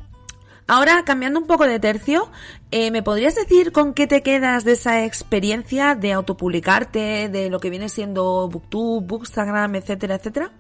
Ahora, 0.68 1.04
cambiando 1.06 1.40
un 1.40 1.46
poco 1.46 1.68
de 1.68 1.80
tercio, 1.80 2.32
eh, 2.72 2.90
¿me 2.90 3.04
podrías 3.04 3.36
decir 3.36 3.72
con 3.72 3.94
qué 3.94 4.08
te 4.08 4.22
quedas 4.22 4.66
de 4.66 4.72
esa 4.72 5.06
experiencia 5.06 5.94
de 5.94 6.12
autopublicarte, 6.12 7.30
de 7.30 7.52
lo 7.52 7.60
que 7.60 7.70
viene 7.70 7.88
siendo 7.88 8.50
Booktube, 8.50 9.06
Bookstagram, 9.06 9.76
etcétera, 9.76 10.16
etcétera? 10.16 10.52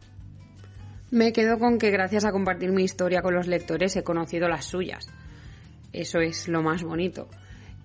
Me 1.09 1.33
quedo 1.33 1.57
con 1.57 1.79
que 1.79 1.89
gracias 1.89 2.23
a 2.23 2.31
compartir 2.31 2.71
mi 2.71 2.83
historia 2.83 3.23
con 3.23 3.33
los 3.33 3.47
lectores 3.47 3.95
he 3.95 4.03
conocido 4.03 4.47
las 4.47 4.65
suyas. 4.65 5.07
Eso 5.91 6.19
es 6.19 6.47
lo 6.47 6.61
más 6.61 6.83
bonito. 6.83 7.27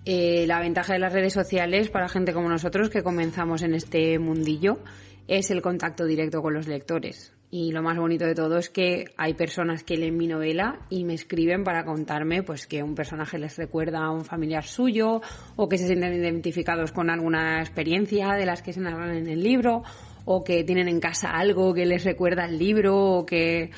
Eh, 0.05 0.45
la 0.45 0.59
ventaja 0.59 0.93
de 0.93 0.99
las 0.99 1.13
redes 1.13 1.33
sociales 1.33 1.89
para 1.89 2.07
gente 2.07 2.33
como 2.33 2.49
nosotros 2.49 2.89
que 2.89 3.01
comenzamos 3.01 3.63
en 3.63 3.73
este 3.73 4.19
mundillo 4.19 4.79
es 5.27 5.49
el 5.49 5.63
contacto 5.63 6.05
directo 6.05 6.43
con 6.43 6.53
los 6.53 6.67
lectores. 6.67 7.33
Y 7.53 7.73
lo 7.73 7.83
más 7.83 7.97
bonito 7.97 8.25
de 8.25 8.33
todo 8.33 8.57
es 8.57 8.69
que 8.69 9.13
hay 9.17 9.33
personas 9.33 9.83
que 9.83 9.97
leen 9.97 10.15
mi 10.15 10.25
novela 10.25 10.79
y 10.89 11.03
me 11.03 11.13
escriben 11.13 11.65
para 11.65 11.83
contarme 11.83 12.43
pues 12.43 12.65
que 12.65 12.81
un 12.81 12.95
personaje 12.95 13.37
les 13.37 13.57
recuerda 13.57 14.05
a 14.05 14.09
un 14.09 14.23
familiar 14.23 14.63
suyo 14.63 15.21
o 15.57 15.67
que 15.67 15.77
se 15.77 15.87
sienten 15.87 16.13
identificados 16.13 16.93
con 16.93 17.09
alguna 17.09 17.59
experiencia 17.59 18.35
de 18.35 18.45
las 18.45 18.61
que 18.61 18.71
se 18.71 18.79
narran 18.79 19.17
en 19.17 19.27
el 19.27 19.43
libro 19.43 19.83
o 20.23 20.45
que 20.45 20.63
tienen 20.63 20.87
en 20.87 21.01
casa 21.01 21.31
algo 21.31 21.73
que 21.73 21.85
les 21.85 22.05
recuerda 22.05 22.45
el 22.45 22.57
libro 22.57 22.97
o 22.97 23.25
que 23.25 23.71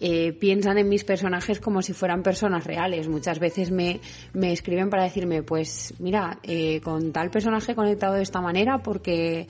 eh, 0.00 0.32
piensan 0.32 0.78
en 0.78 0.88
mis 0.88 1.04
personajes 1.04 1.60
como 1.60 1.82
si 1.82 1.92
fueran 1.92 2.24
personas 2.24 2.64
reales. 2.64 3.06
Muchas 3.06 3.38
veces 3.38 3.70
me, 3.70 4.00
me 4.32 4.50
escriben 4.50 4.90
para 4.90 5.04
decirme, 5.04 5.44
pues 5.44 5.94
mira, 6.00 6.40
eh, 6.42 6.80
con 6.80 7.12
tal 7.12 7.30
personaje 7.30 7.76
conectado 7.76 8.14
de 8.14 8.22
esta 8.22 8.40
manera 8.40 8.78
porque 8.78 9.46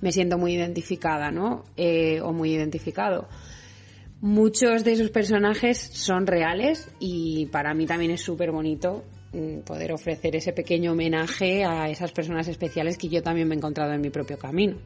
me 0.00 0.12
siento 0.12 0.38
muy 0.38 0.54
identificada, 0.54 1.30
¿no? 1.30 1.64
Eh, 1.76 2.20
o 2.20 2.32
muy 2.32 2.52
identificado. 2.52 3.28
Muchos 4.20 4.84
de 4.84 4.92
esos 4.92 5.10
personajes 5.10 5.78
son 5.78 6.26
reales 6.26 6.88
y 6.98 7.46
para 7.46 7.72
mí 7.72 7.86
también 7.86 8.10
es 8.10 8.20
súper 8.20 8.50
bonito 8.50 9.02
mm, 9.32 9.60
poder 9.60 9.92
ofrecer 9.92 10.36
ese 10.36 10.52
pequeño 10.52 10.92
homenaje 10.92 11.64
a 11.64 11.88
esas 11.88 12.12
personas 12.12 12.46
especiales 12.48 12.98
que 12.98 13.08
yo 13.08 13.22
también 13.22 13.48
me 13.48 13.54
he 13.54 13.58
encontrado 13.58 13.92
en 13.92 14.00
mi 14.00 14.10
propio 14.10 14.38
camino. 14.38 14.76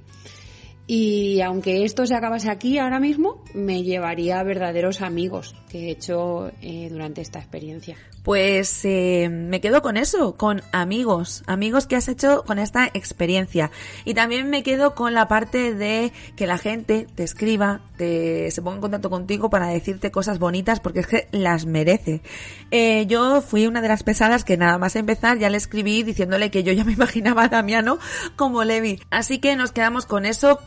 Y 0.86 1.40
aunque 1.40 1.84
esto 1.84 2.06
se 2.06 2.14
acabase 2.14 2.50
aquí 2.50 2.78
ahora 2.78 3.00
mismo, 3.00 3.42
me 3.54 3.82
llevaría 3.82 4.40
a 4.40 4.42
verdaderos 4.42 5.00
amigos 5.00 5.54
que 5.70 5.86
he 5.86 5.90
hecho 5.90 6.50
eh, 6.60 6.88
durante 6.90 7.22
esta 7.22 7.38
experiencia. 7.38 7.96
Pues 8.24 8.86
eh, 8.86 9.28
me 9.30 9.60
quedo 9.60 9.82
con 9.82 9.98
eso, 9.98 10.34
con 10.36 10.62
amigos, 10.72 11.42
amigos 11.46 11.86
que 11.86 11.96
has 11.96 12.08
hecho 12.08 12.42
con 12.46 12.58
esta 12.58 12.86
experiencia. 12.86 13.70
Y 14.06 14.14
también 14.14 14.48
me 14.48 14.62
quedo 14.62 14.94
con 14.94 15.12
la 15.12 15.28
parte 15.28 15.74
de 15.74 16.10
que 16.34 16.46
la 16.46 16.56
gente 16.56 17.06
te 17.14 17.22
escriba, 17.22 17.82
te, 17.98 18.50
se 18.50 18.62
ponga 18.62 18.76
en 18.76 18.80
contacto 18.80 19.10
contigo 19.10 19.50
para 19.50 19.66
decirte 19.66 20.10
cosas 20.10 20.38
bonitas 20.38 20.80
porque 20.80 21.00
es 21.00 21.06
que 21.06 21.28
las 21.32 21.66
merece. 21.66 22.22
Eh, 22.70 23.04
yo 23.06 23.42
fui 23.42 23.66
una 23.66 23.82
de 23.82 23.88
las 23.88 24.04
pesadas 24.04 24.42
que 24.42 24.56
nada 24.56 24.78
más 24.78 24.96
empezar 24.96 25.38
ya 25.38 25.50
le 25.50 25.58
escribí 25.58 26.02
diciéndole 26.02 26.50
que 26.50 26.62
yo 26.62 26.72
ya 26.72 26.84
me 26.84 26.92
imaginaba 26.94 27.44
a 27.44 27.48
Damiano 27.48 27.98
como 28.36 28.64
Levi. 28.64 29.00
Así 29.10 29.38
que 29.38 29.54
nos 29.54 29.72
quedamos 29.72 30.06
con 30.06 30.24
eso, 30.24 30.60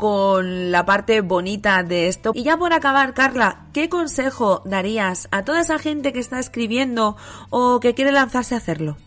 la 0.44 0.86
parte 0.86 1.22
bonita 1.22 1.84
de 1.84 2.08
esto. 2.08 2.32
Y 2.34 2.44
ya 2.44 2.58
por 2.58 2.74
acabar, 2.74 3.14
Carla, 3.14 3.68
¿qué 3.74 3.90
consejo 3.90 4.62
darías 4.66 5.28
a 5.32 5.44
toda 5.44 5.62
esa 5.62 5.80
gente 5.80 6.14
que 6.14 6.20
está 6.20 6.40
escribiendo 6.40 7.16
o 7.50 7.80
que 7.80 7.94
quiere 7.94 8.12
lanzarse 8.12 8.56
a 8.56 8.60
hacerlo? 8.60 8.98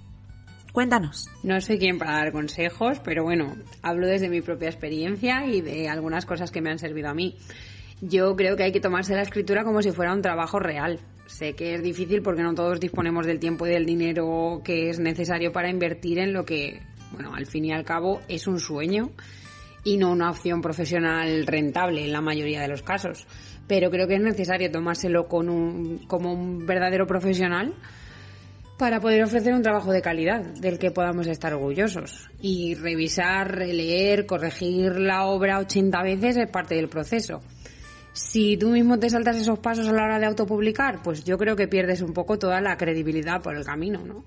Cuéntanos. 0.73 1.28
No 1.42 1.61
soy 1.61 1.78
quien 1.78 1.99
para 1.99 2.12
dar 2.12 2.33
consejos, 2.33 3.00
pero 3.00 3.25
bueno, 3.25 3.57
hablo 3.83 4.07
desde 4.07 4.28
mi 4.28 4.40
propia 4.40 4.69
experiencia 4.69 5.47
y 5.47 5.61
de 5.61 5.88
algunas 5.88 6.26
cosas 6.26 6.50
que 6.50 6.61
me 6.61 6.71
han 6.71 6.78
servido 6.78 7.09
a 7.09 7.14
mí. 7.14 7.37
Yo 8.00 8.37
creo 8.37 8.57
que 8.57 8.62
hay 8.62 8.73
que 8.73 8.80
tomarse 8.80 9.14
la 9.14 9.23
escritura 9.23 9.64
como 9.64 9.83
si 9.83 9.90
fuera 9.90 10.14
un 10.14 10.23
trabajo 10.23 10.59
real. 10.59 11.00
Sé 11.26 11.54
que 11.54 11.75
es 11.75 11.83
difícil 11.83 12.23
porque 12.23 12.42
no 12.42 12.54
todos 12.54 12.80
disponemos 12.80 13.26
del 13.26 13.40
tiempo 13.40 13.66
y 13.66 13.71
del 13.71 13.85
dinero 13.85 14.62
que 14.64 14.90
es 14.90 14.99
necesario 14.99 15.52
para 15.52 15.71
invertir 15.71 16.19
en 16.19 16.33
lo 16.33 16.45
que, 16.45 16.83
bueno, 17.12 17.35
al 17.35 17.47
fin 17.47 17.64
y 17.64 17.73
al 17.73 17.85
cabo 17.85 18.21
es 18.28 18.47
un 18.47 18.59
sueño 18.59 19.11
y 19.85 19.97
no 19.97 20.11
una 20.11 20.31
opción 20.31 20.61
profesional 20.61 21.47
rentable 21.47 22.05
en 22.05 22.13
la 22.13 22.21
mayoría 22.21 22.63
de 22.63 22.69
los 22.69 22.83
casos. 22.83 23.27
Pero 23.67 23.91
creo 23.91 24.07
que 24.07 24.17
es 24.17 24.21
necesario 24.21 24.71
tomárselo 24.71 25.29
con 25.29 25.49
un, 25.49 25.99
como 26.07 26.33
un 26.33 26.67
verdadero 26.67 27.07
profesional 27.07 27.75
para 28.81 28.99
poder 28.99 29.23
ofrecer 29.23 29.53
un 29.53 29.63
trabajo 29.63 29.93
de 29.93 30.01
calidad 30.01 30.41
del 30.41 30.79
que 30.79 30.91
podamos 30.91 31.27
estar 31.27 31.53
orgullosos. 31.53 32.31
Y 32.41 32.75
revisar, 32.75 33.55
releer, 33.55 34.25
corregir 34.25 34.99
la 34.99 35.27
obra 35.27 35.59
80 35.59 36.03
veces 36.03 36.37
es 36.39 36.51
parte 36.51 36.77
del 36.77 36.89
proceso. 36.89 37.43
Si 38.13 38.57
tú 38.57 38.71
mismo 38.71 38.99
te 38.99 39.11
saltas 39.11 39.37
esos 39.37 39.59
pasos 39.59 39.87
a 39.87 39.93
la 39.93 40.05
hora 40.05 40.19
de 40.19 40.27
autopublicar, 40.27 41.03
pues 41.03 41.25
yo 41.25 41.39
creo 41.39 41.57
que 41.57 41.69
pierdes 41.69 42.01
un 42.01 42.13
poco 42.13 42.39
toda 42.39 42.61
la 42.61 42.77
credibilidad 42.77 43.41
por 43.43 43.55
el 43.55 43.65
camino, 43.65 44.03
¿no? 44.05 44.25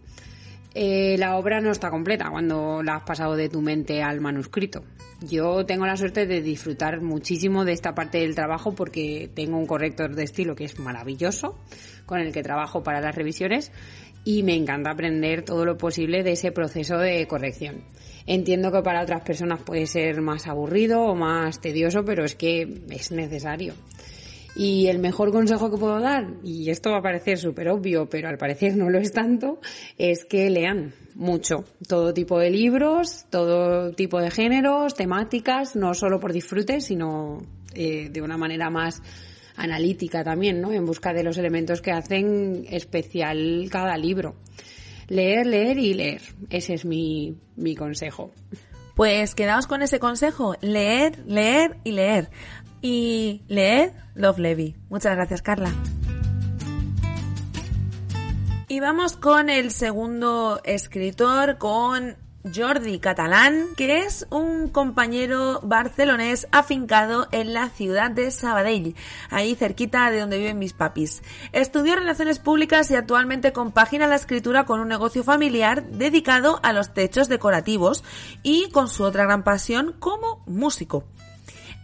Eh, 0.76 1.18
la 1.20 1.38
obra 1.38 1.62
no 1.62 1.72
está 1.72 1.92
completa 1.92 2.30
cuando 2.32 2.82
la 2.82 2.96
has 2.96 3.04
pasado 3.04 3.36
de 3.36 3.48
tu 3.48 3.62
mente 3.62 4.02
al 4.02 4.22
manuscrito. 4.22 4.84
Yo 5.22 5.66
tengo 5.66 5.86
la 5.86 5.96
suerte 5.96 6.26
de 6.26 6.42
disfrutar 6.42 7.02
muchísimo 7.02 7.64
de 7.64 7.74
esta 7.74 7.94
parte 7.94 8.18
del 8.18 8.36
trabajo 8.36 8.74
porque 8.74 9.30
tengo 9.34 9.58
un 9.58 9.68
corrector 9.68 10.16
de 10.16 10.24
estilo 10.24 10.56
que 10.56 10.66
es 10.66 10.80
maravilloso, 10.80 11.60
con 12.06 12.20
el 12.20 12.34
que 12.34 12.42
trabajo 12.42 12.82
para 12.82 13.02
las 13.02 13.16
revisiones 13.16 13.72
y 14.26 14.44
me 14.44 14.56
encanta 14.56 14.92
aprender 14.92 15.44
todo 15.44 15.66
lo 15.66 15.78
posible 15.78 16.24
de 16.24 16.32
ese 16.32 16.52
proceso 16.52 16.98
de 16.98 17.28
corrección. 17.28 17.84
Entiendo 18.26 18.72
que 18.72 18.82
para 18.82 19.04
otras 19.04 19.22
personas 19.22 19.62
puede 19.62 19.86
ser 19.86 20.22
más 20.22 20.48
aburrido 20.48 21.02
o 21.04 21.16
más 21.16 21.60
tedioso, 21.62 22.04
pero 22.04 22.24
es 22.24 22.36
que 22.36 22.82
es 22.90 23.12
necesario. 23.12 23.74
Y 24.56 24.88
el 24.88 25.00
mejor 25.00 25.32
consejo 25.32 25.72
que 25.72 25.78
puedo 25.78 26.00
dar, 26.00 26.28
y 26.44 26.70
esto 26.70 26.92
va 26.92 27.00
a 27.00 27.02
parecer 27.02 27.40
súper 27.40 27.70
obvio, 27.70 28.08
pero 28.08 28.30
al 28.30 28.38
parecer 28.38 28.78
no 28.78 28.90
lo 28.90 29.00
es 29.00 29.12
tanto, 29.12 29.60
es 29.98 30.26
que 30.26 30.50
lean 30.52 30.94
mucho. 31.16 31.66
Todo 31.88 32.14
tipo 32.14 32.38
de 32.38 32.52
libros, 32.52 33.26
todo 33.32 33.92
tipo 33.94 34.20
de 34.20 34.30
géneros, 34.30 34.94
temáticas, 34.94 35.76
no 35.76 35.96
solo 35.96 36.20
por 36.20 36.34
disfrute, 36.34 36.82
sino 36.82 37.40
eh, 37.74 38.10
de 38.12 38.22
una 38.22 38.38
manera 38.38 38.70
más 38.70 39.02
analítica 39.56 40.24
también, 40.24 40.62
¿no? 40.62 40.72
En 40.72 40.86
busca 40.86 41.14
de 41.14 41.24
los 41.24 41.38
elementos 41.38 41.82
que 41.82 41.92
hacen 41.92 42.66
especial 42.70 43.68
cada 43.72 43.98
libro. 43.98 44.36
Leer, 45.08 45.48
leer 45.48 45.78
y 45.80 45.94
leer. 45.94 46.22
Ese 46.50 46.76
es 46.76 46.86
mi, 46.86 47.36
mi 47.56 47.76
consejo. 47.76 48.32
Pues 48.96 49.34
quedaos 49.34 49.66
con 49.66 49.82
ese 49.82 50.00
consejo, 50.00 50.56
leer, 50.62 51.24
leer 51.26 51.78
y 51.84 51.94
leer. 51.94 52.30
Y 52.84 53.44
leer 53.48 53.94
Love 54.14 54.40
Levy. 54.40 54.76
Muchas 54.90 55.16
gracias, 55.16 55.42
Carla. 55.42 55.72
Y 58.68 58.82
vamos 58.82 59.16
con 59.16 59.50
el 59.50 59.72
segundo 59.72 60.60
escritor, 60.66 61.58
con 61.58 62.18
Jordi 62.54 63.00
Catalán, 63.00 63.68
que 63.78 64.00
es 64.00 64.28
un 64.32 64.68
compañero 64.68 65.62
barcelonés 65.64 66.48
afincado 66.52 67.30
en 67.32 67.54
la 67.54 67.70
ciudad 67.70 68.12
de 68.12 68.32
Sabadell, 68.32 68.96
ahí 69.30 69.56
cerquita 69.56 70.12
de 70.12 70.20
donde 70.20 70.40
viven 70.40 70.60
mis 70.60 70.74
papis. 70.74 71.24
Estudió 71.54 71.96
Relaciones 71.96 72.40
Públicas 72.40 72.92
y 72.92 72.96
actualmente 72.96 73.54
compagina 73.54 74.08
la 74.08 74.16
escritura 74.16 74.66
con 74.66 74.82
un 74.82 74.90
negocio 74.90 75.24
familiar 75.24 75.86
dedicado 75.86 76.60
a 76.64 76.74
los 76.74 76.94
techos 76.94 77.30
decorativos 77.30 78.04
y 78.44 78.70
con 78.72 78.90
su 78.90 79.04
otra 79.04 79.24
gran 79.24 79.44
pasión 79.44 79.96
como 80.00 80.44
músico. 80.46 81.06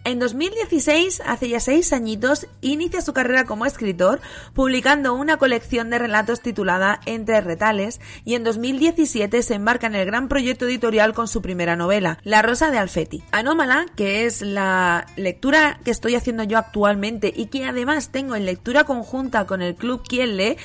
En 0.05 0.17
2016, 0.17 1.21
hace 1.25 1.49
ya 1.49 1.59
seis 1.59 1.91
añitos, 1.91 2.47
inicia 2.61 3.01
su 3.01 3.13
carrera 3.13 3.45
como 3.45 3.65
escritor, 3.65 4.21
publicando 4.53 5.13
una 5.13 5.37
colección 5.37 5.89
de 5.89 5.99
relatos 5.99 6.41
titulada 6.41 7.01
Entre 7.05 7.41
Retales, 7.41 7.99
y 8.23 8.35
en 8.35 8.43
2017 8.43 9.43
se 9.43 9.53
embarca 9.53 9.87
en 9.87 9.95
el 9.95 10.05
gran 10.05 10.29
proyecto 10.29 10.65
editorial 10.65 11.13
con 11.13 11.27
su 11.27 11.41
primera 11.41 11.75
novela, 11.75 12.17
La 12.23 12.41
Rosa 12.41 12.71
de 12.71 12.77
Alfeti. 12.77 13.23
Anómala, 13.31 13.85
que 13.95 14.25
es 14.25 14.41
la 14.41 15.05
lectura 15.17 15.79
que 15.83 15.91
estoy 15.91 16.15
haciendo 16.15 16.43
yo 16.43 16.57
actualmente 16.57 17.31
y 17.35 17.47
que 17.47 17.65
además 17.65 18.09
tengo 18.09 18.35
en 18.35 18.45
lectura 18.45 18.85
conjunta 18.85 19.45
con 19.45 19.61
el 19.61 19.75
Club 19.75 20.03
Quien 20.07 20.37
Lee, 20.37 20.57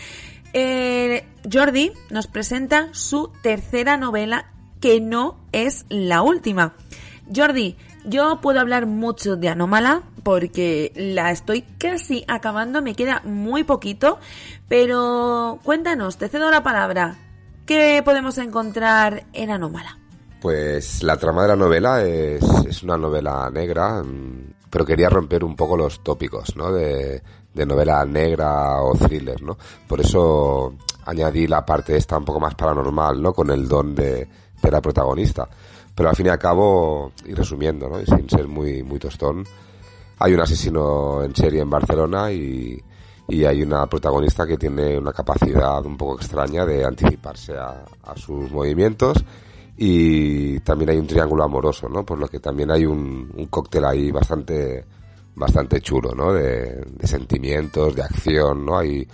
eh, 0.52 1.26
Jordi 1.52 1.92
nos 2.10 2.28
presenta 2.28 2.88
su 2.92 3.32
tercera 3.42 3.96
novela 3.96 4.52
que 4.80 5.00
no 5.00 5.40
es 5.50 5.84
la 5.88 6.22
última. 6.22 6.74
Jordi, 7.34 7.76
yo 8.04 8.40
puedo 8.40 8.60
hablar 8.60 8.86
mucho 8.86 9.36
de 9.36 9.48
Anómala 9.48 10.02
porque 10.22 10.92
la 10.94 11.30
estoy 11.30 11.62
casi 11.62 12.24
acabando, 12.28 12.82
me 12.82 12.94
queda 12.94 13.22
muy 13.24 13.64
poquito, 13.64 14.18
pero 14.68 15.58
cuéntanos, 15.62 16.16
te 16.16 16.28
cedo 16.28 16.50
la 16.50 16.62
palabra. 16.62 17.16
¿Qué 17.66 18.02
podemos 18.04 18.38
encontrar 18.38 19.24
en 19.32 19.50
Anómala? 19.50 19.98
Pues 20.40 21.02
la 21.02 21.16
trama 21.16 21.42
de 21.42 21.48
la 21.48 21.56
novela 21.56 22.02
es, 22.02 22.82
una 22.82 22.98
novela 22.98 23.48
negra, 23.50 24.02
mm, 24.02 24.52
pero 24.68 24.84
quería 24.84 25.08
romper 25.08 25.42
un 25.42 25.56
poco 25.56 25.76
los 25.76 26.02
tópicos, 26.02 26.54
¿no? 26.56 26.70
De, 26.70 27.22
novela 27.54 28.04
negra 28.04 28.82
o 28.82 28.94
thriller, 28.94 29.40
¿no? 29.42 29.56
Por 29.88 30.00
eso 30.00 30.74
añadí 31.06 31.46
la 31.46 31.64
parte 31.64 31.96
esta 31.96 32.18
un 32.18 32.24
poco 32.24 32.40
más 32.40 32.54
paranormal, 32.54 33.22
¿no? 33.22 33.32
Con 33.32 33.50
el 33.50 33.66
don 33.66 33.94
de, 33.94 34.28
de 34.60 34.70
la 34.70 34.82
protagonista. 34.82 35.48
Pero 35.94 36.08
al 36.08 36.16
fin 36.16 36.26
y 36.26 36.28
al 36.28 36.38
cabo, 36.38 37.12
y 37.24 37.34
resumiendo, 37.34 37.88
¿no? 37.88 38.04
sin 38.04 38.28
ser 38.28 38.48
muy, 38.48 38.82
muy 38.82 38.98
tostón, 38.98 39.44
hay 40.18 40.34
un 40.34 40.40
asesino 40.40 41.22
en 41.22 41.34
serie 41.34 41.60
en 41.60 41.70
Barcelona 41.70 42.32
y, 42.32 42.82
y 43.28 43.44
hay 43.44 43.62
una 43.62 43.86
protagonista 43.86 44.46
que 44.46 44.56
tiene 44.56 44.98
una 44.98 45.12
capacidad 45.12 45.84
un 45.84 45.96
poco 45.96 46.16
extraña 46.16 46.66
de 46.66 46.84
anticiparse 46.84 47.54
a, 47.56 47.84
sus 48.16 48.50
movimientos 48.50 49.24
y 49.76 50.60
también 50.60 50.90
hay 50.90 50.98
un 50.98 51.06
triángulo 51.06 51.44
amoroso, 51.44 51.88
¿no? 51.88 52.04
Por 52.04 52.18
lo 52.18 52.28
que 52.28 52.38
también 52.38 52.70
hay 52.70 52.84
un, 52.86 53.32
un 53.34 53.46
cóctel 53.46 53.84
ahí 53.84 54.10
bastante 54.10 54.84
bastante 55.36 55.80
chulo, 55.80 56.12
¿no? 56.14 56.32
De, 56.32 56.84
de, 56.86 57.06
sentimientos, 57.08 57.94
de 57.96 58.02
acción, 58.02 58.64
¿no? 58.64 58.78
Hay, 58.78 59.06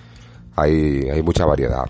hay, 0.56 1.08
hay 1.08 1.22
mucha 1.22 1.46
variedad 1.46 1.86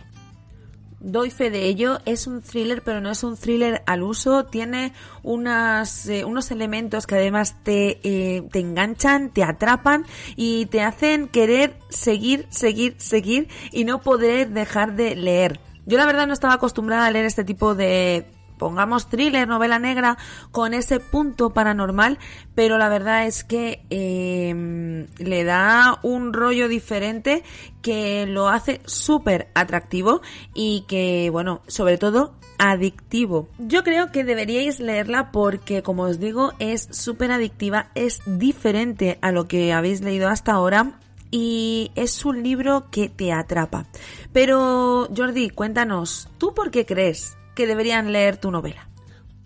doy 1.00 1.30
fe 1.30 1.50
de 1.50 1.66
ello, 1.66 1.98
es 2.04 2.26
un 2.26 2.42
thriller, 2.42 2.82
pero 2.82 3.00
no 3.00 3.10
es 3.10 3.24
un 3.24 3.36
thriller 3.36 3.82
al 3.86 4.02
uso, 4.02 4.44
tiene 4.44 4.92
unas, 5.22 6.06
eh, 6.08 6.24
unos 6.24 6.50
elementos 6.50 7.06
que 7.06 7.16
además 7.16 7.56
te, 7.62 8.00
eh, 8.02 8.42
te 8.52 8.60
enganchan, 8.60 9.30
te 9.30 9.42
atrapan 9.42 10.04
y 10.36 10.66
te 10.66 10.82
hacen 10.82 11.28
querer 11.28 11.76
seguir, 11.88 12.46
seguir, 12.50 12.94
seguir 12.98 13.48
y 13.72 13.84
no 13.84 14.00
poder 14.00 14.50
dejar 14.50 14.94
de 14.94 15.16
leer. 15.16 15.60
Yo 15.86 15.98
la 15.98 16.06
verdad 16.06 16.26
no 16.26 16.34
estaba 16.34 16.54
acostumbrada 16.54 17.06
a 17.06 17.10
leer 17.10 17.24
este 17.24 17.44
tipo 17.44 17.74
de 17.74 18.26
pongamos 18.60 19.08
thriller, 19.08 19.48
novela 19.48 19.78
negra, 19.78 20.18
con 20.52 20.74
ese 20.74 21.00
punto 21.00 21.50
paranormal, 21.50 22.18
pero 22.54 22.76
la 22.76 22.90
verdad 22.90 23.26
es 23.26 23.42
que 23.42 23.82
eh, 23.88 25.06
le 25.16 25.44
da 25.44 25.98
un 26.02 26.34
rollo 26.34 26.68
diferente 26.68 27.42
que 27.80 28.26
lo 28.26 28.48
hace 28.48 28.82
súper 28.84 29.48
atractivo 29.54 30.20
y 30.54 30.84
que, 30.86 31.30
bueno, 31.32 31.62
sobre 31.68 31.96
todo 31.96 32.34
adictivo. 32.58 33.48
Yo 33.58 33.82
creo 33.82 34.12
que 34.12 34.24
deberíais 34.24 34.78
leerla 34.78 35.32
porque, 35.32 35.82
como 35.82 36.02
os 36.02 36.20
digo, 36.20 36.52
es 36.58 36.86
súper 36.90 37.32
adictiva, 37.32 37.90
es 37.94 38.20
diferente 38.26 39.18
a 39.22 39.32
lo 39.32 39.48
que 39.48 39.72
habéis 39.72 40.02
leído 40.02 40.28
hasta 40.28 40.52
ahora 40.52 41.00
y 41.30 41.92
es 41.94 42.26
un 42.26 42.42
libro 42.42 42.90
que 42.90 43.08
te 43.08 43.32
atrapa. 43.32 43.86
Pero, 44.34 45.08
Jordi, 45.16 45.48
cuéntanos, 45.48 46.28
¿tú 46.36 46.52
por 46.52 46.70
qué 46.70 46.84
crees 46.84 47.38
deberían 47.66 48.12
leer 48.12 48.36
tu 48.36 48.50
novela? 48.50 48.88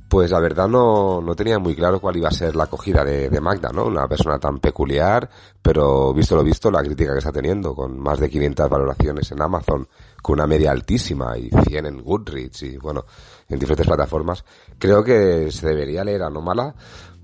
Pues 0.08 0.30
la 0.30 0.38
verdad 0.38 0.68
no, 0.68 1.20
no 1.20 1.34
tenía 1.34 1.58
muy 1.58 1.74
claro 1.74 2.00
cuál 2.00 2.16
iba 2.16 2.28
a 2.28 2.32
ser 2.32 2.54
la 2.54 2.64
acogida 2.64 3.04
de, 3.04 3.28
de, 3.28 3.40
Magda, 3.40 3.70
¿no? 3.72 3.86
Una 3.86 4.06
persona 4.06 4.38
tan 4.38 4.58
peculiar, 4.60 5.28
pero 5.60 6.14
visto 6.14 6.36
lo 6.36 6.44
visto, 6.44 6.70
la 6.70 6.82
crítica 6.82 7.12
que 7.12 7.18
está 7.18 7.32
teniendo, 7.32 7.74
con 7.74 7.98
más 7.98 8.20
de 8.20 8.30
500 8.30 8.68
valoraciones 8.68 9.32
en 9.32 9.42
Amazon, 9.42 9.88
con 10.22 10.34
una 10.34 10.46
media 10.46 10.70
altísima 10.70 11.36
y 11.36 11.50
100 11.50 11.86
en 11.86 12.02
Goodreads 12.02 12.62
y 12.62 12.76
bueno, 12.76 13.04
en 13.48 13.58
diferentes 13.58 13.86
plataformas, 13.86 14.44
creo 14.78 15.02
que 15.02 15.50
se 15.50 15.66
debería 15.66 16.04
leer 16.04 16.22
Anómala 16.22 16.74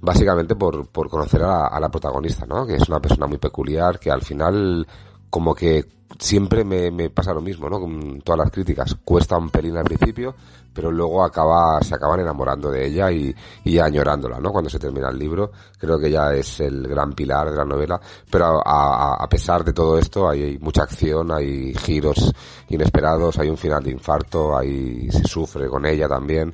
básicamente 0.01 0.57
por, 0.57 0.89
por 0.89 1.09
conocer 1.09 1.43
a, 1.43 1.67
a 1.67 1.79
la 1.79 1.91
protagonista, 1.91 2.47
¿no? 2.47 2.67
Que 2.67 2.77
es 2.77 2.89
una 2.89 3.01
persona 3.01 3.27
muy 3.27 3.39
peculiar, 3.39 4.01
que 4.01 4.11
al 4.11 4.23
final 4.23 4.87
como 5.31 5.55
que 5.55 5.87
siempre 6.19 6.65
me, 6.65 6.91
me, 6.91 7.11
pasa 7.11 7.33
lo 7.33 7.41
mismo, 7.41 7.69
¿no? 7.69 7.81
Con 7.81 8.21
todas 8.23 8.39
las 8.39 8.51
críticas. 8.51 8.97
Cuesta 9.05 9.39
un 9.39 9.51
pelín 9.51 9.77
al 9.77 9.85
principio, 9.85 10.35
pero 10.73 10.91
luego 10.91 11.25
acaba, 11.25 11.81
se 11.83 11.95
acaban 11.95 12.21
enamorando 12.21 12.71
de 12.71 12.87
ella 12.87 13.11
y, 13.11 13.35
y 13.65 13.79
añorándola, 13.79 14.39
¿no? 14.41 14.51
Cuando 14.51 14.69
se 14.69 14.79
termina 14.79 15.09
el 15.09 15.19
libro. 15.19 15.53
Creo 15.79 15.99
que 15.99 16.11
ya 16.11 16.35
es 16.35 16.61
el 16.61 16.87
gran 16.89 17.13
pilar 17.13 17.51
de 17.51 17.57
la 17.57 17.65
novela. 17.65 18.01
Pero 18.31 18.61
a, 18.65 19.27
pesar 19.29 19.65
de 19.65 19.73
todo 19.73 19.99
esto, 19.99 20.29
hay 20.29 20.59
mucha 20.59 20.83
acción, 20.83 21.31
hay 21.33 21.75
giros 21.75 22.33
inesperados, 22.69 23.39
hay 23.39 23.49
un 23.49 23.57
final 23.57 23.83
de 23.83 23.93
infarto, 23.93 24.57
hay, 24.57 25.11
se 25.11 25.25
sufre 25.25 25.69
con 25.69 25.87
ella 25.87 26.09
también 26.09 26.53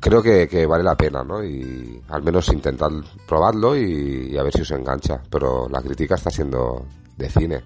creo 0.00 0.20
que, 0.20 0.48
que, 0.48 0.66
vale 0.66 0.82
la 0.82 0.96
pena, 0.96 1.22
¿no? 1.22 1.44
Y 1.44 2.02
al 2.08 2.22
menos 2.24 2.48
intentar 2.48 2.90
probarlo 3.28 3.76
y, 3.76 4.30
y, 4.32 4.36
a 4.36 4.42
ver 4.42 4.52
si 4.52 4.62
os 4.62 4.70
engancha. 4.72 5.22
Pero 5.30 5.68
la 5.68 5.80
crítica 5.80 6.16
está 6.16 6.28
siendo 6.28 6.86
de 7.22 7.30
cine. 7.30 7.60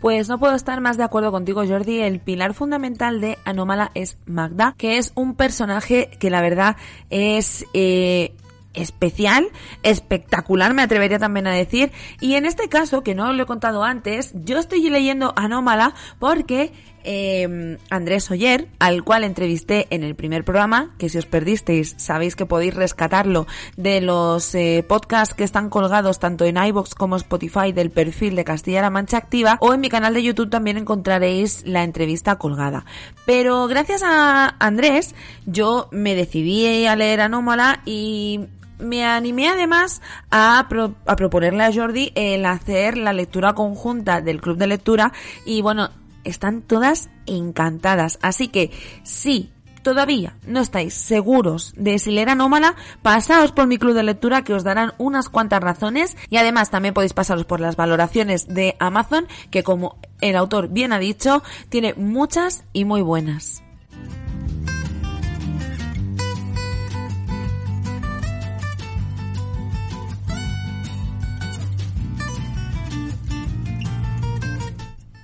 Pues 0.00 0.28
no 0.28 0.38
puedo 0.38 0.56
estar 0.56 0.80
más 0.80 0.96
de 0.96 1.04
acuerdo 1.04 1.30
contigo, 1.30 1.64
Jordi. 1.64 2.00
El 2.00 2.18
pilar 2.18 2.54
fundamental 2.54 3.20
de 3.20 3.38
Anómala 3.44 3.92
es 3.94 4.18
Magda, 4.26 4.74
que 4.76 4.98
es 4.98 5.12
un 5.14 5.36
personaje 5.36 6.10
que 6.18 6.28
la 6.28 6.40
verdad 6.40 6.76
es 7.08 7.66
eh, 7.72 8.34
especial, 8.74 9.46
espectacular, 9.82 10.74
me 10.74 10.82
atrevería 10.82 11.18
también 11.18 11.46
a 11.46 11.52
decir. 11.52 11.92
Y 12.20 12.34
en 12.34 12.46
este 12.46 12.68
caso, 12.68 13.02
que 13.02 13.14
no 13.14 13.32
lo 13.32 13.42
he 13.42 13.46
contado 13.46 13.84
antes, 13.84 14.32
yo 14.34 14.58
estoy 14.58 14.88
leyendo 14.90 15.32
Anómala 15.36 15.94
porque 16.18 16.72
eh, 17.04 17.78
Andrés 17.90 18.30
Oyer, 18.30 18.68
al 18.78 19.04
cual 19.04 19.24
entrevisté 19.24 19.86
en 19.90 20.02
el 20.02 20.14
primer 20.14 20.44
programa, 20.44 20.94
que 20.98 21.08
si 21.08 21.18
os 21.18 21.26
perdisteis 21.26 21.94
sabéis 21.98 22.36
que 22.36 22.46
podéis 22.46 22.74
rescatarlo 22.74 23.46
de 23.76 24.00
los 24.00 24.54
eh, 24.54 24.84
podcasts 24.86 25.34
que 25.34 25.44
están 25.44 25.70
colgados 25.70 26.18
tanto 26.18 26.44
en 26.44 26.56
iBox 26.56 26.94
como 26.94 27.16
Spotify 27.16 27.72
del 27.72 27.90
perfil 27.90 28.36
de 28.36 28.44
Castilla-La 28.44 28.90
Mancha 28.90 29.16
Activa 29.16 29.58
o 29.60 29.74
en 29.74 29.80
mi 29.80 29.88
canal 29.88 30.14
de 30.14 30.22
YouTube 30.22 30.50
también 30.50 30.76
encontraréis 30.76 31.62
la 31.66 31.84
entrevista 31.84 32.36
colgada. 32.36 32.84
Pero 33.26 33.66
gracias 33.68 34.02
a 34.04 34.56
Andrés 34.58 35.14
yo 35.46 35.88
me 35.90 36.14
decidí 36.14 36.86
a 36.86 36.96
leer 36.96 37.20
Anómala 37.20 37.80
y 37.84 38.40
me 38.78 39.04
animé 39.04 39.48
además 39.48 40.02
a, 40.30 40.58
a, 40.58 41.16
proponerle 41.16 41.64
a 41.64 41.72
Jordi 41.72 42.12
el 42.14 42.44
hacer 42.44 42.98
la 42.98 43.12
lectura 43.12 43.54
conjunta 43.54 44.20
del 44.20 44.40
club 44.40 44.58
de 44.58 44.66
lectura 44.66 45.12
y 45.44 45.62
bueno, 45.62 45.90
están 46.24 46.62
todas 46.62 47.10
encantadas. 47.26 48.18
Así 48.22 48.48
que 48.48 48.70
si 49.02 49.52
todavía 49.82 50.36
no 50.46 50.60
estáis 50.60 50.94
seguros 50.94 51.74
de 51.76 51.98
si 51.98 52.10
leer 52.10 52.30
Anómala, 52.30 52.76
pasaos 53.02 53.52
por 53.52 53.66
mi 53.66 53.78
club 53.78 53.94
de 53.94 54.02
lectura 54.02 54.42
que 54.42 54.54
os 54.54 54.64
darán 54.64 54.92
unas 54.98 55.28
cuantas 55.28 55.60
razones 55.60 56.16
y 56.30 56.36
además 56.36 56.70
también 56.70 56.94
podéis 56.94 57.12
pasaros 57.12 57.44
por 57.44 57.60
las 57.60 57.76
valoraciones 57.76 58.48
de 58.48 58.76
Amazon 58.78 59.26
que 59.50 59.62
como 59.62 59.98
el 60.20 60.36
autor 60.36 60.68
bien 60.68 60.92
ha 60.92 60.98
dicho, 60.98 61.42
tiene 61.68 61.94
muchas 61.94 62.64
y 62.72 62.84
muy 62.84 63.02
buenas. 63.02 63.62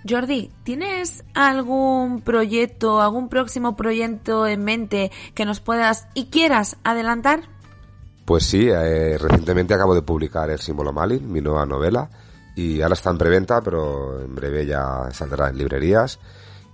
Jordi, 0.08 0.50
¿tienes 0.64 1.24
algún 1.34 2.22
proyecto, 2.22 3.00
algún 3.00 3.28
próximo 3.28 3.76
proyecto 3.76 4.46
en 4.46 4.64
mente 4.64 5.10
que 5.34 5.44
nos 5.44 5.60
puedas 5.60 6.08
y 6.14 6.26
quieras 6.26 6.76
adelantar? 6.84 7.40
Pues 8.24 8.44
sí, 8.44 8.68
eh, 8.68 9.16
recientemente 9.18 9.74
acabo 9.74 9.94
de 9.94 10.02
publicar 10.02 10.50
El 10.50 10.58
símbolo 10.58 10.92
Malin, 10.92 11.30
mi 11.30 11.40
nueva 11.40 11.64
novela, 11.64 12.10
y 12.54 12.82
ahora 12.82 12.94
está 12.94 13.10
en 13.10 13.18
preventa, 13.18 13.60
pero 13.60 14.20
en 14.20 14.34
breve 14.34 14.66
ya 14.66 15.08
saldrá 15.12 15.48
en 15.48 15.58
librerías. 15.58 16.18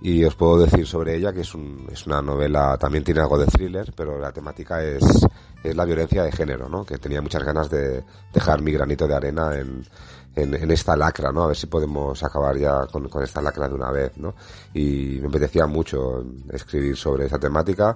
Y 0.01 0.23
os 0.23 0.35
puedo 0.35 0.59
decir 0.59 0.85
sobre 0.85 1.15
ella 1.15 1.33
que 1.33 1.41
es, 1.41 1.55
un, 1.55 1.87
es 1.91 2.05
una 2.05 2.21
novela, 2.21 2.77
también 2.77 3.03
tiene 3.03 3.21
algo 3.21 3.37
de 3.37 3.45
thriller, 3.45 3.93
pero 3.95 4.19
la 4.19 4.31
temática 4.31 4.83
es, 4.83 5.03
es 5.63 5.75
la 5.75 5.85
violencia 5.85 6.23
de 6.23 6.31
género, 6.31 6.69
¿no? 6.69 6.85
Que 6.85 6.97
tenía 6.97 7.21
muchas 7.21 7.43
ganas 7.43 7.69
de 7.69 8.03
dejar 8.33 8.61
mi 8.61 8.71
granito 8.71 9.07
de 9.07 9.15
arena 9.15 9.55
en, 9.55 9.83
en, 10.35 10.71
esta 10.71 10.95
lacra, 10.95 11.31
¿no? 11.31 11.43
A 11.43 11.47
ver 11.47 11.55
si 11.55 11.67
podemos 11.67 12.21
acabar 12.23 12.57
ya 12.57 12.85
con, 12.91 13.07
con, 13.09 13.23
esta 13.23 13.41
lacra 13.41 13.67
de 13.67 13.75
una 13.75 13.89
vez, 13.91 14.17
¿no? 14.17 14.35
Y 14.73 15.17
me 15.21 15.27
apetecía 15.27 15.65
mucho 15.65 16.23
escribir 16.51 16.95
sobre 16.97 17.25
esa 17.25 17.39
temática 17.39 17.95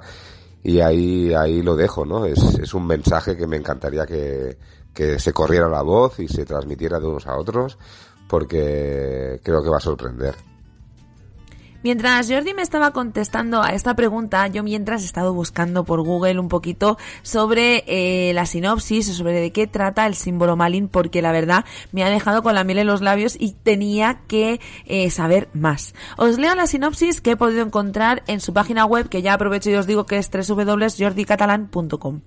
y 0.63 0.79
ahí, 0.79 1.33
ahí 1.33 1.61
lo 1.61 1.75
dejo, 1.75 2.05
¿no? 2.05 2.25
Es, 2.25 2.39
es 2.59 2.73
un 2.73 2.87
mensaje 2.87 3.35
que 3.37 3.45
me 3.45 3.57
encantaría 3.57 4.05
que, 4.05 4.57
que 4.93 5.19
se 5.19 5.33
corriera 5.33 5.67
la 5.67 5.81
voz 5.81 6.19
y 6.19 6.27
se 6.27 6.45
transmitiera 6.45 6.99
de 6.99 7.07
unos 7.07 7.27
a 7.27 7.37
otros 7.37 7.77
porque 8.27 9.39
creo 9.43 9.63
que 9.63 9.69
va 9.69 9.77
a 9.77 9.81
sorprender. 9.81 10.35
Mientras 11.81 12.29
Jordi 12.29 12.53
me 12.53 12.61
estaba 12.61 12.91
contestando 12.91 13.63
a 13.63 13.69
esta 13.69 13.95
pregunta, 13.95 14.45
yo 14.47 14.63
mientras 14.63 15.01
he 15.01 15.05
estado 15.05 15.33
buscando 15.33 15.85
por 15.85 16.01
Google 16.03 16.37
un 16.37 16.49
poquito 16.49 16.97
sobre 17.21 17.85
eh, 17.87 18.33
la 18.33 18.45
sinopsis, 18.45 19.07
sobre 19.15 19.39
de 19.39 19.51
qué 19.53 19.65
trata 19.65 20.05
el 20.05 20.15
símbolo 20.15 20.57
Malin, 20.57 20.89
porque 20.89 21.21
la 21.21 21.31
verdad 21.31 21.63
me 21.93 22.03
ha 22.03 22.09
dejado 22.09 22.43
con 22.43 22.53
la 22.55 22.65
miel 22.65 22.79
en 22.79 22.87
los 22.87 22.99
labios 23.01 23.37
y 23.39 23.53
tenía 23.53 24.19
que 24.27 24.59
eh, 24.87 25.09
saber 25.09 25.47
más. 25.53 25.95
Os 26.17 26.37
leo 26.37 26.53
la 26.53 26.67
sinopsis 26.67 27.21
que 27.21 27.31
he 27.31 27.37
podido 27.37 27.61
encontrar 27.65 28.23
en 28.27 28.41
su 28.41 28.51
página 28.51 28.85
web, 28.85 29.07
que 29.07 29.21
ya 29.21 29.33
aprovecho 29.33 29.69
y 29.69 29.75
os 29.75 29.87
digo 29.87 30.05
que 30.05 30.17
es 30.17 30.29
www.jordicatalan.com. 30.29 32.19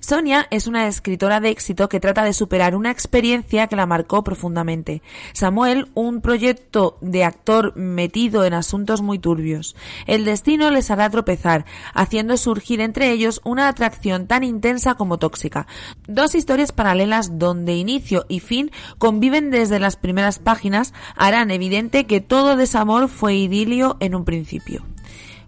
Sonia 0.00 0.46
es 0.50 0.66
una 0.66 0.86
escritora 0.86 1.40
de 1.40 1.50
éxito 1.50 1.88
que 1.88 2.00
trata 2.00 2.24
de 2.24 2.32
superar 2.32 2.74
una 2.74 2.90
experiencia 2.90 3.66
que 3.66 3.76
la 3.76 3.86
marcó 3.86 4.24
profundamente. 4.24 5.02
Samuel, 5.32 5.90
un 5.94 6.20
proyecto 6.20 6.98
de 7.00 7.24
actor 7.24 7.76
metido 7.76 8.44
en 8.44 8.54
asuntos 8.54 9.02
muy 9.02 9.18
turbios. 9.18 9.76
El 10.06 10.24
destino 10.24 10.70
les 10.70 10.90
hará 10.90 11.08
tropezar, 11.10 11.64
haciendo 11.94 12.36
surgir 12.36 12.80
entre 12.80 13.10
ellos 13.10 13.40
una 13.44 13.68
atracción 13.68 14.26
tan 14.26 14.44
intensa 14.44 14.94
como 14.94 15.18
tóxica. 15.18 15.66
Dos 16.06 16.34
historias 16.34 16.72
paralelas 16.72 17.38
donde 17.38 17.74
inicio 17.74 18.26
y 18.28 18.40
fin 18.40 18.70
conviven 18.98 19.50
desde 19.50 19.78
las 19.78 19.96
primeras 19.96 20.38
páginas 20.38 20.92
harán 21.16 21.50
evidente 21.50 22.06
que 22.06 22.20
todo 22.20 22.56
desamor 22.56 23.08
fue 23.08 23.34
idilio 23.34 23.96
en 24.00 24.14
un 24.14 24.24
principio. 24.24 24.84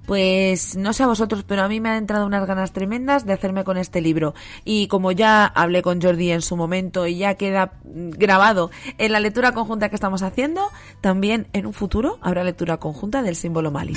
Pues 0.07 0.77
no 0.77 0.93
sé 0.93 1.05
a 1.05 1.07
vosotros, 1.07 1.45
pero 1.45 1.63
a 1.63 1.69
mí 1.69 1.81
me 1.81 1.91
han 1.91 1.97
entrado 1.97 2.27
unas 2.27 2.47
ganas 2.47 2.73
tremendas 2.73 3.25
de 3.25 3.33
hacerme 3.33 3.65
con 3.65 3.77
este 3.77 4.01
libro. 4.01 4.35
Y 4.65 4.89
como 4.89 5.13
ya 5.13 5.47
hablé 5.47 5.83
con 5.83 6.03
Jordi 6.03 6.33
en 6.33 6.43
su 6.43 6.57
momento 6.57 7.07
y 7.07 7.19
ya 7.19 7.35
queda 7.35 7.75
grabado 7.85 8.71
en 8.99 9.13
la 9.13 9.21
lectura 9.21 9.53
conjunta 9.53 9.89
que 9.89 9.95
estamos 9.95 10.23
haciendo, 10.23 10.71
también 11.01 11.47
en 11.53 11.67
un 11.67 11.73
futuro 11.73 12.19
habrá 12.21 12.43
lectura 12.45 12.79
conjunta 12.79 13.23
del 13.23 13.37
símbolo 13.37 13.71
Mali. 13.71 13.95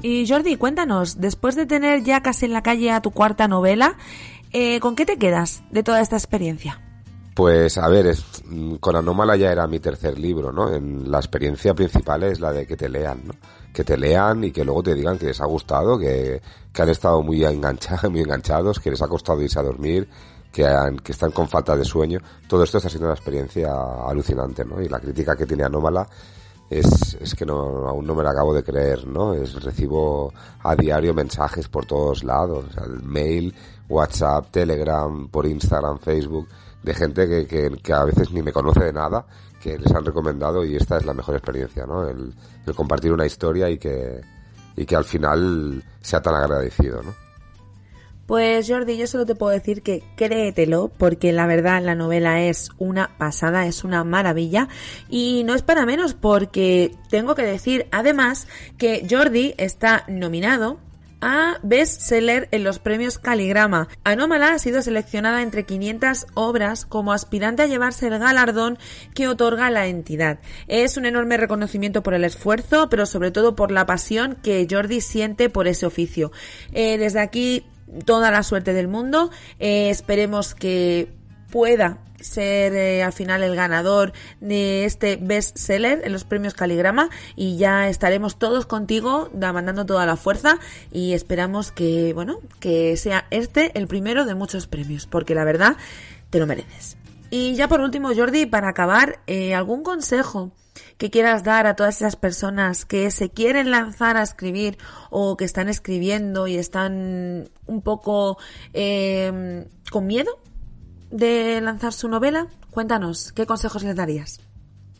Y 0.00 0.28
Jordi, 0.28 0.56
cuéntanos, 0.56 1.20
después 1.20 1.56
de 1.56 1.66
tener 1.66 2.04
ya 2.04 2.22
casi 2.22 2.46
en 2.46 2.52
la 2.52 2.62
calle 2.62 2.92
a 2.92 3.02
tu 3.02 3.10
cuarta 3.10 3.48
novela, 3.48 3.96
eh, 4.52 4.78
¿con 4.80 4.94
qué 4.94 5.04
te 5.04 5.18
quedas 5.18 5.64
de 5.70 5.82
toda 5.82 6.00
esta 6.00 6.16
experiencia? 6.16 6.80
Pues 7.38 7.78
a 7.78 7.86
ver, 7.86 8.08
es, 8.08 8.24
con 8.80 8.96
Anómala 8.96 9.36
ya 9.36 9.52
era 9.52 9.64
mi 9.68 9.78
tercer 9.78 10.18
libro, 10.18 10.50
¿no? 10.50 10.74
En 10.74 11.08
la 11.08 11.18
experiencia 11.18 11.72
principal 11.72 12.24
es 12.24 12.40
la 12.40 12.50
de 12.50 12.66
que 12.66 12.76
te 12.76 12.88
lean, 12.88 13.20
¿no? 13.26 13.34
Que 13.72 13.84
te 13.84 13.96
lean 13.96 14.42
y 14.42 14.50
que 14.50 14.64
luego 14.64 14.82
te 14.82 14.92
digan 14.92 15.16
que 15.16 15.26
les 15.26 15.40
ha 15.40 15.46
gustado, 15.46 15.96
que, 15.96 16.42
que 16.72 16.82
han 16.82 16.88
estado 16.88 17.22
muy 17.22 17.44
enganchados, 17.44 18.02
muy 18.10 18.22
enganchados, 18.22 18.80
que 18.80 18.90
les 18.90 19.00
ha 19.02 19.06
costado 19.06 19.40
irse 19.40 19.56
a 19.60 19.62
dormir, 19.62 20.08
que, 20.50 20.66
que 21.04 21.12
están 21.12 21.30
con 21.30 21.46
falta 21.46 21.76
de 21.76 21.84
sueño. 21.84 22.18
Todo 22.48 22.64
esto 22.64 22.78
está 22.78 22.88
siendo 22.88 23.06
una 23.06 23.14
experiencia 23.14 23.72
alucinante, 24.04 24.64
¿no? 24.64 24.82
Y 24.82 24.88
la 24.88 24.98
crítica 24.98 25.36
que 25.36 25.46
tiene 25.46 25.62
Anómala 25.62 26.08
es, 26.68 27.16
es 27.20 27.36
que 27.36 27.46
no, 27.46 27.88
aún 27.88 28.04
no 28.04 28.16
me 28.16 28.24
la 28.24 28.30
acabo 28.30 28.52
de 28.52 28.64
creer, 28.64 29.06
¿no? 29.06 29.32
Es, 29.32 29.62
recibo 29.62 30.32
a 30.64 30.74
diario 30.74 31.14
mensajes 31.14 31.68
por 31.68 31.86
todos 31.86 32.24
lados, 32.24 32.64
mail, 33.04 33.54
WhatsApp, 33.88 34.50
Telegram, 34.50 35.28
por 35.28 35.46
Instagram, 35.46 36.00
Facebook, 36.00 36.48
de 36.82 36.94
gente 36.94 37.46
que, 37.46 37.76
que, 37.82 37.92
a 37.92 38.04
veces 38.04 38.30
ni 38.30 38.42
me 38.42 38.52
conoce 38.52 38.84
de 38.84 38.92
nada, 38.92 39.26
que 39.60 39.78
les 39.78 39.92
han 39.92 40.04
recomendado 40.04 40.64
y 40.64 40.76
esta 40.76 40.98
es 40.98 41.04
la 41.04 41.14
mejor 41.14 41.36
experiencia, 41.36 41.86
¿no? 41.86 42.08
El, 42.08 42.34
el 42.66 42.74
compartir 42.74 43.12
una 43.12 43.26
historia 43.26 43.68
y 43.68 43.78
que, 43.78 44.20
y 44.76 44.86
que 44.86 44.96
al 44.96 45.04
final 45.04 45.82
sea 46.00 46.22
tan 46.22 46.34
agradecido, 46.34 47.02
¿no? 47.02 47.28
Pues 48.28 48.68
Jordi, 48.68 48.98
yo 48.98 49.06
solo 49.06 49.24
te 49.24 49.34
puedo 49.34 49.52
decir 49.52 49.82
que 49.82 50.04
créetelo, 50.14 50.92
porque 50.98 51.32
la 51.32 51.46
verdad 51.46 51.82
la 51.82 51.94
novela 51.94 52.42
es 52.42 52.68
una 52.76 53.16
pasada, 53.16 53.64
es 53.64 53.84
una 53.84 54.04
maravilla, 54.04 54.68
y 55.08 55.44
no 55.44 55.54
es 55.54 55.62
para 55.62 55.86
menos 55.86 56.12
porque 56.12 56.94
tengo 57.08 57.34
que 57.34 57.44
decir 57.44 57.86
además 57.90 58.46
que 58.76 59.06
Jordi 59.08 59.54
está 59.56 60.04
nominado 60.08 60.78
a 61.20 61.58
bestseller 61.62 62.48
en 62.50 62.64
los 62.64 62.78
premios 62.78 63.18
Caligrama. 63.18 63.88
Anómala 64.04 64.52
ha 64.52 64.58
sido 64.58 64.82
seleccionada 64.82 65.42
entre 65.42 65.64
500 65.64 66.26
obras 66.34 66.86
como 66.86 67.12
aspirante 67.12 67.62
a 67.62 67.66
llevarse 67.66 68.08
el 68.08 68.18
galardón 68.18 68.78
que 69.14 69.28
otorga 69.28 69.70
la 69.70 69.86
entidad. 69.86 70.38
Es 70.66 70.96
un 70.96 71.06
enorme 71.06 71.36
reconocimiento 71.36 72.02
por 72.02 72.14
el 72.14 72.24
esfuerzo, 72.24 72.88
pero 72.88 73.06
sobre 73.06 73.30
todo 73.30 73.56
por 73.56 73.70
la 73.70 73.86
pasión 73.86 74.36
que 74.42 74.66
Jordi 74.70 75.00
siente 75.00 75.50
por 75.50 75.68
ese 75.68 75.86
oficio. 75.86 76.32
Eh, 76.72 76.98
desde 76.98 77.20
aquí 77.20 77.64
toda 78.04 78.30
la 78.30 78.42
suerte 78.42 78.72
del 78.72 78.88
mundo. 78.88 79.30
Eh, 79.58 79.90
esperemos 79.90 80.54
que 80.54 81.08
pueda 81.50 81.98
ser 82.20 82.74
eh, 82.74 83.02
al 83.02 83.12
final 83.12 83.42
el 83.42 83.54
ganador 83.54 84.12
de 84.40 84.84
este 84.84 85.16
best 85.16 85.56
seller 85.56 86.02
en 86.04 86.12
los 86.12 86.24
premios 86.24 86.54
Caligrama. 86.54 87.10
Y 87.36 87.56
ya 87.56 87.88
estaremos 87.88 88.38
todos 88.38 88.66
contigo 88.66 89.30
mandando 89.34 89.86
toda 89.86 90.06
la 90.06 90.16
fuerza. 90.16 90.58
Y 90.92 91.12
esperamos 91.12 91.72
que 91.72 92.12
bueno 92.14 92.38
que 92.60 92.96
sea 92.96 93.26
este 93.30 93.78
el 93.78 93.86
primero 93.86 94.24
de 94.24 94.34
muchos 94.34 94.66
premios 94.66 95.06
porque 95.06 95.34
la 95.34 95.44
verdad 95.44 95.76
te 96.30 96.38
lo 96.38 96.46
mereces. 96.46 96.96
Y 97.30 97.54
ya 97.54 97.68
por 97.68 97.80
último 97.80 98.14
Jordi 98.14 98.46
para 98.46 98.68
acabar 98.70 99.20
eh, 99.26 99.54
algún 99.54 99.82
consejo 99.82 100.52
que 100.96 101.10
quieras 101.10 101.44
dar 101.44 101.66
a 101.66 101.76
todas 101.76 101.96
esas 101.96 102.16
personas 102.16 102.84
que 102.84 103.10
se 103.10 103.30
quieren 103.30 103.70
lanzar 103.70 104.16
a 104.16 104.22
escribir 104.22 104.78
o 105.10 105.36
que 105.36 105.44
están 105.44 105.68
escribiendo 105.68 106.46
y 106.46 106.56
están 106.56 107.48
un 107.66 107.82
poco 107.82 108.38
eh, 108.72 109.66
con 109.90 110.06
miedo 110.06 110.40
de 111.10 111.60
lanzar 111.60 111.92
su 111.92 112.08
novela? 112.08 112.46
Cuéntanos, 112.70 113.32
¿qué 113.32 113.46
consejos 113.46 113.82
les 113.82 113.96
darías? 113.96 114.40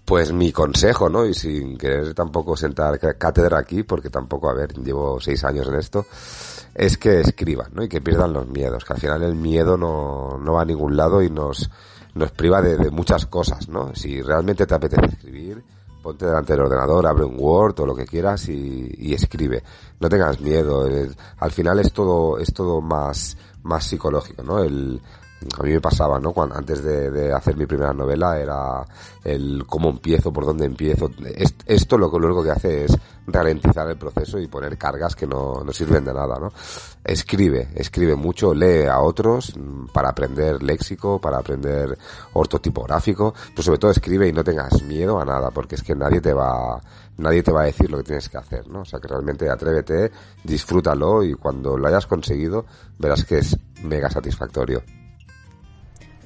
Pues 0.05 0.33
mi 0.33 0.53
consejo, 0.53 1.09
¿no? 1.09 1.27
Y 1.27 1.35
sin 1.35 1.77
querer 1.77 2.15
tampoco 2.15 2.57
sentar 2.57 2.99
cátedra 3.19 3.59
aquí, 3.59 3.83
porque 3.83 4.09
tampoco, 4.09 4.49
a 4.49 4.55
ver, 4.55 4.73
llevo 4.73 5.21
seis 5.21 5.45
años 5.45 5.69
en 5.69 5.75
esto, 5.75 6.07
es 6.75 6.97
que 6.97 7.21
escriban, 7.21 7.75
¿no? 7.75 7.83
Y 7.83 7.89
que 7.89 8.01
pierdan 8.01 8.33
los 8.33 8.49
miedos, 8.49 8.85
que 8.85 8.95
al 8.95 9.01
final 9.01 9.23
el 9.23 9.35
miedo 9.35 9.77
no, 9.77 10.39
no 10.39 10.53
va 10.55 10.63
a 10.63 10.65
ningún 10.65 10.97
lado 10.97 11.23
y 11.23 11.29
nos, 11.29 11.71
nos 12.15 12.33
priva 12.33 12.63
de, 12.63 12.79
de 12.79 12.91
muchas 12.91 13.27
cosas, 13.27 13.69
¿no? 13.69 13.95
Si 13.95 14.23
realmente 14.23 14.67
te 14.67 14.75
apetece 14.75 15.07
escribir, 15.07 15.63
ponte 16.03 16.25
delante 16.25 16.55
del 16.55 16.63
ordenador, 16.63 17.07
abre 17.07 17.25
un 17.25 17.37
Word 17.39 17.81
o 17.81 17.87
lo 17.87 17.95
que 17.95 18.07
quieras 18.07 18.49
y, 18.49 19.13
escribe. 19.13 19.63
No 20.01 20.09
tengas 20.09 20.41
miedo. 20.41 20.89
al 21.39 21.51
final 21.51 21.79
es 21.81 21.93
todo, 21.93 22.39
es 22.39 22.53
todo 22.55 22.81
más, 22.81 23.37
más 23.63 23.85
psicológico, 23.85 24.43
¿no? 24.43 24.63
El, 24.63 25.03
a 25.59 25.63
mí 25.63 25.71
me 25.71 25.81
pasaba, 25.81 26.19
¿no? 26.19 26.33
Cuando, 26.33 26.57
antes 26.57 26.83
de, 26.83 27.11
de, 27.11 27.33
hacer 27.33 27.57
mi 27.57 27.67
primera 27.67 27.93
novela 27.93 28.39
era 28.39 28.85
el 29.23 29.65
cómo 29.67 29.91
empiezo, 29.91 30.33
por 30.33 30.45
dónde 30.45 30.67
empiezo. 30.67 31.11
Esto 31.67 31.97
lo, 31.97 32.09
lo 32.19 32.27
único 32.27 32.43
que 32.43 32.51
hace 32.51 32.85
es 32.85 32.99
ralentizar 33.27 33.89
el 33.89 33.97
proceso 33.97 34.39
y 34.39 34.49
poner 34.49 34.77
cargas 34.77 35.15
que 35.15 35.27
no, 35.27 35.63
no 35.65 35.73
sirven 35.73 36.05
de 36.05 36.15
nada, 36.15 36.39
¿no? 36.41 36.49
Escribe, 37.05 37.69
escribe 37.75 38.17
mucho, 38.17 38.53
lee 38.55 38.87
a 38.87 39.01
otros 39.01 39.55
mm, 39.57 39.87
para 39.93 40.09
aprender 40.09 40.63
léxico, 40.63 41.21
para 41.21 41.39
aprender 41.39 41.97
ortotipográfico, 42.33 43.35
pero 43.51 43.63
sobre 43.63 43.79
todo 43.79 43.91
escribe 43.91 44.29
y 44.29 44.33
no 44.33 44.43
tengas 44.43 44.83
miedo 44.83 45.21
a 45.21 45.25
nada, 45.25 45.51
porque 45.51 45.77
es 45.77 45.83
que 45.83 45.95
nadie 45.95 46.21
te 46.21 46.33
va, 46.33 46.81
nadie 47.19 47.43
te 47.43 47.53
va 47.53 47.63
a 47.63 47.67
decir 47.67 47.91
lo 47.91 47.99
que 47.99 48.05
tienes 48.05 48.29
que 48.29 48.39
hacer, 48.39 48.67
¿no? 48.69 48.81
O 48.81 48.85
sea 48.85 48.99
que 48.99 49.09
realmente 49.09 49.49
atrévete, 49.49 50.11
disfrútalo 50.43 51.23
y 51.23 51.35
cuando 51.35 51.77
lo 51.77 51.87
hayas 51.87 52.07
conseguido 52.07 52.65
verás 52.99 53.25
que 53.25 53.39
es 53.39 53.57
mega 53.83 54.11
satisfactorio. 54.11 54.83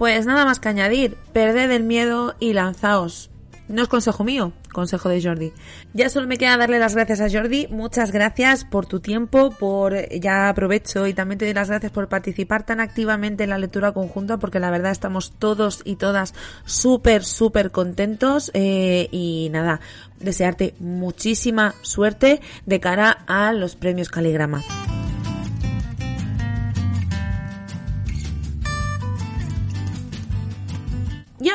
Pues 0.03 0.27
nada 0.27 0.45
más 0.45 0.59
que 0.59 0.69
añadir, 0.69 1.17
perded 1.33 1.71
el 1.71 1.85
miedo 1.85 2.35
y 2.41 2.55
lanzaos. 2.55 3.31
No 3.69 3.83
es 3.83 3.88
consejo 3.88 4.25
mío, 4.25 4.53
consejo 4.73 5.09
de 5.09 5.23
Jordi. 5.23 5.53
Ya 5.95 6.09
solo 6.09 6.27
me 6.27 6.38
queda 6.38 6.57
darle 6.57 6.81
las 6.81 6.97
gracias 6.97 7.21
a 7.21 7.31
Jordi. 7.31 7.69
Muchas 7.71 8.11
gracias 8.11 8.65
por 8.65 8.85
tu 8.85 8.99
tiempo, 8.99 9.53
por 9.53 9.95
ya 10.09 10.49
aprovecho 10.49 11.07
y 11.07 11.15
también 11.15 11.38
te 11.38 11.45
doy 11.45 11.55
las 11.55 11.69
gracias 11.69 11.93
por 11.93 12.09
participar 12.09 12.67
tan 12.67 12.81
activamente 12.81 13.45
en 13.45 13.51
la 13.51 13.59
lectura 13.59 13.93
conjunta 13.93 14.38
porque 14.38 14.59
la 14.59 14.73
verdad 14.73 14.91
estamos 14.91 15.35
todos 15.38 15.83
y 15.85 15.95
todas 15.95 16.35
súper, 16.65 17.23
súper 17.23 17.71
contentos 17.71 18.51
eh, 18.55 19.07
y 19.12 19.51
nada, 19.53 19.79
desearte 20.19 20.75
muchísima 20.81 21.77
suerte 21.83 22.41
de 22.67 22.81
cara 22.81 23.23
a 23.29 23.53
los 23.53 23.77
premios 23.77 24.09
Caligrama. 24.09 24.65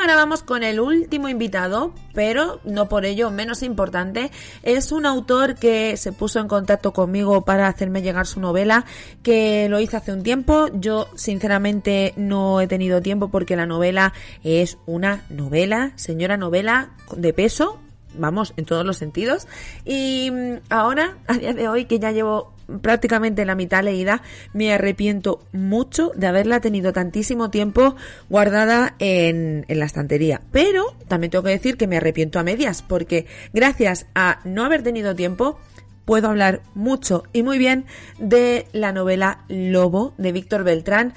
Ahora 0.08 0.22
vamos 0.24 0.42
con 0.42 0.64
el 0.64 0.80
último 0.80 1.28
invitado, 1.28 1.94
pero 2.14 2.62
no 2.64 2.88
por 2.88 3.04
ello 3.04 3.30
menos 3.30 3.62
importante. 3.62 4.32
Es 4.64 4.94
un 4.94 5.06
autor 5.06 5.56
que 5.56 5.98
se 5.98 6.14
puso 6.14 6.40
en 6.40 6.48
contacto 6.48 6.94
conmigo 6.94 7.44
para 7.44 7.68
hacerme 7.68 8.02
llegar 8.02 8.26
su 8.26 8.40
novela, 8.40 8.86
que 9.22 9.68
lo 9.70 9.82
hice 9.82 9.98
hace 9.98 10.14
un 10.14 10.24
tiempo. 10.24 10.68
Yo 10.74 11.10
sinceramente 11.16 12.14
no 12.16 12.62
he 12.62 12.68
tenido 12.68 13.02
tiempo 13.02 13.28
porque 13.28 13.58
la 13.58 13.66
novela 13.66 14.14
es 14.46 14.78
una 14.86 15.26
novela, 15.30 15.92
señora 15.96 16.38
novela 16.38 16.92
de 17.14 17.34
peso, 17.34 17.78
vamos, 18.18 18.54
en 18.56 18.64
todos 18.64 18.86
los 18.86 18.96
sentidos. 18.96 19.46
Y 19.84 20.32
mm, 20.32 20.60
ahora, 20.70 21.18
a 21.28 21.34
día 21.34 21.54
de 21.54 21.68
hoy, 21.68 21.84
que 21.84 22.00
ya 22.00 22.12
llevo 22.12 22.54
prácticamente 22.82 23.46
la 23.46 23.56
mitad 23.56 23.84
leída, 23.84 24.22
me 24.54 24.74
arrepiento 24.74 25.40
mucho 25.52 26.12
de 26.16 26.28
haberla 26.28 26.60
tenido 26.60 26.94
tantísimo 26.94 27.50
tiempo 27.50 27.96
guardada 28.30 28.96
en, 29.00 29.66
en, 29.68 29.80
la 29.80 29.86
estantería. 29.86 30.42
Pero 30.52 30.96
también 31.08 31.32
tengo 31.32 31.44
que 31.44 31.52
decir 31.52 31.78
que 31.78 31.88
me 31.88 31.98
arrepiento 31.98 32.40
a 32.40 32.44
medias, 32.44 32.82
porque 32.82 33.26
gracias 33.54 34.08
a 34.16 34.40
no 34.44 34.64
haber 34.66 34.84
tenido 34.84 35.16
tiempo, 35.16 35.60
puedo 36.06 36.30
hablar 36.30 36.62
mucho 36.74 37.24
y 37.34 37.44
muy 37.44 37.58
bien 37.58 37.86
de 38.18 38.68
la 38.72 38.94
novela 38.94 39.44
Lobo 39.50 40.14
de 40.18 40.32
Víctor 40.32 40.64
Beltrán 40.64 41.14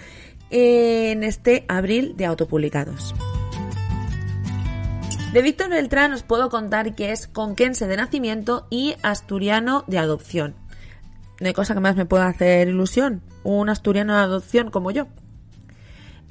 en 0.50 1.22
este 1.22 1.64
abril 1.68 2.14
de 2.16 2.26
autopublicados. 2.26 3.14
De 5.32 5.42
Víctor 5.42 5.70
Beltrán 5.70 6.12
os 6.12 6.24
puedo 6.24 6.50
contar 6.50 6.96
que 6.96 7.12
es 7.12 7.28
conquense 7.28 7.86
de 7.86 7.96
nacimiento 7.96 8.66
y 8.68 8.96
asturiano 9.02 9.84
de 9.86 9.98
adopción 9.98 10.56
no 11.40 11.46
hay 11.46 11.54
cosa 11.54 11.74
que 11.74 11.80
más 11.80 11.96
me 11.96 12.06
pueda 12.06 12.26
hacer 12.26 12.68
ilusión. 12.68 13.22
Un 13.42 13.68
asturiano 13.68 14.14
de 14.14 14.20
adopción 14.20 14.70
como 14.70 14.90
yo. 14.90 15.08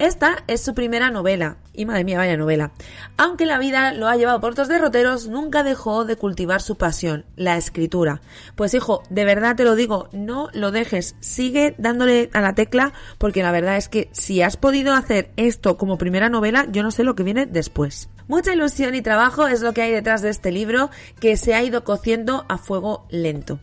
Esta 0.00 0.44
es 0.46 0.62
su 0.62 0.72
primera 0.72 1.10
novela, 1.10 1.58
y 1.74 1.84
madre 1.84 2.04
mía, 2.04 2.16
vaya 2.16 2.38
novela. 2.38 2.72
Aunque 3.18 3.44
la 3.44 3.58
vida 3.58 3.92
lo 3.92 4.08
ha 4.08 4.16
llevado 4.16 4.40
por 4.40 4.52
otros 4.52 4.68
derroteros, 4.68 5.28
nunca 5.28 5.62
dejó 5.62 6.06
de 6.06 6.16
cultivar 6.16 6.62
su 6.62 6.76
pasión, 6.76 7.26
la 7.36 7.58
escritura. 7.58 8.22
Pues 8.54 8.72
hijo, 8.72 9.02
de 9.10 9.26
verdad 9.26 9.56
te 9.56 9.64
lo 9.64 9.74
digo, 9.74 10.08
no 10.12 10.48
lo 10.54 10.70
dejes, 10.70 11.16
sigue 11.20 11.74
dándole 11.76 12.30
a 12.32 12.40
la 12.40 12.54
tecla, 12.54 12.94
porque 13.18 13.42
la 13.42 13.52
verdad 13.52 13.76
es 13.76 13.90
que 13.90 14.08
si 14.12 14.40
has 14.40 14.56
podido 14.56 14.94
hacer 14.94 15.32
esto 15.36 15.76
como 15.76 15.98
primera 15.98 16.30
novela, 16.30 16.66
yo 16.70 16.82
no 16.82 16.92
sé 16.92 17.04
lo 17.04 17.14
que 17.14 17.22
viene 17.22 17.44
después. 17.44 18.08
Mucha 18.26 18.54
ilusión 18.54 18.94
y 18.94 19.02
trabajo 19.02 19.48
es 19.48 19.60
lo 19.60 19.74
que 19.74 19.82
hay 19.82 19.92
detrás 19.92 20.22
de 20.22 20.30
este 20.30 20.50
libro, 20.50 20.88
que 21.20 21.36
se 21.36 21.52
ha 21.52 21.62
ido 21.62 21.84
cociendo 21.84 22.46
a 22.48 22.56
fuego 22.56 23.06
lento. 23.10 23.60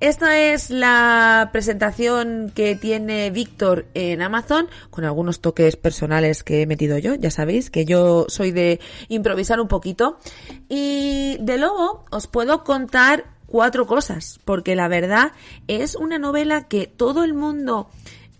Esta 0.00 0.40
es 0.40 0.70
la 0.70 1.50
presentación 1.52 2.50
que 2.54 2.74
tiene 2.74 3.30
Víctor 3.30 3.84
en 3.92 4.22
Amazon, 4.22 4.66
con 4.88 5.04
algunos 5.04 5.40
toques 5.42 5.76
personales 5.76 6.42
que 6.42 6.62
he 6.62 6.66
metido 6.66 6.96
yo, 6.96 7.14
ya 7.16 7.30
sabéis 7.30 7.70
que 7.70 7.84
yo 7.84 8.24
soy 8.28 8.50
de 8.50 8.80
improvisar 9.08 9.60
un 9.60 9.68
poquito. 9.68 10.18
Y 10.70 11.36
de 11.40 11.58
luego 11.58 12.04
os 12.10 12.28
puedo 12.28 12.64
contar 12.64 13.26
cuatro 13.44 13.86
cosas, 13.86 14.40
porque 14.46 14.74
la 14.74 14.88
verdad 14.88 15.32
es 15.68 15.96
una 15.96 16.18
novela 16.18 16.66
que 16.66 16.86
todo 16.86 17.22
el 17.22 17.34
mundo 17.34 17.90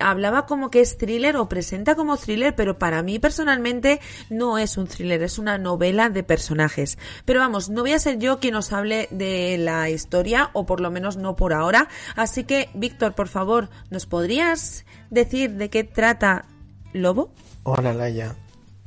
hablaba 0.01 0.47
como 0.47 0.71
que 0.71 0.81
es 0.81 0.99
thriller 0.99 1.37
o 1.37 1.49
presenta 1.49 1.95
como 1.95 2.17
thriller, 2.17 2.55
pero 2.55 2.79
para 2.79 3.03
mí 3.03 3.19
personalmente 3.19 4.01
no 4.29 4.59
es 4.59 4.77
un 4.77 4.87
thriller, 4.87 5.23
es 5.23 5.39
una 5.39 5.59
novela 5.59 6.11
de 6.11 6.23
personajes. 6.23 6.99
Pero 7.25 7.41
vamos, 7.41 7.71
no 7.71 7.83
voy 7.83 7.93
a 7.93 7.99
ser 7.99 8.19
yo 8.19 8.41
quien 8.41 8.55
os 8.55 8.73
hable 8.73 9.09
de 9.11 9.57
la 9.59 9.91
historia, 9.91 10.51
o 10.53 10.67
por 10.67 10.81
lo 10.81 10.91
menos 10.91 11.17
no 11.17 11.37
por 11.37 11.53
ahora. 11.53 11.89
Así 12.17 12.45
que, 12.45 12.71
Víctor, 12.75 13.15
por 13.15 13.29
favor, 13.29 13.69
¿nos 13.91 14.07
podrías 14.07 14.85
decir 15.11 15.53
de 15.53 15.71
qué 15.71 15.85
trata 15.85 16.47
Lobo? 16.93 17.33
Hola, 17.63 17.93
Laia. 17.93 18.35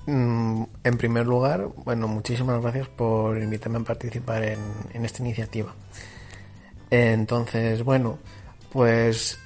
Mm, 0.05 0.63
en 0.83 0.97
primer 0.97 1.25
lugar, 1.25 1.69
bueno, 1.85 2.07
muchísimas 2.07 2.61
gracias 2.61 2.89
por 2.89 3.41
invitarme 3.41 3.79
a 3.79 3.83
participar 3.83 4.43
en, 4.43 4.59
en 4.93 5.05
esta 5.05 5.21
iniciativa. 5.21 5.73
Entonces, 6.89 7.83
bueno, 7.83 8.19
pues 8.71 9.39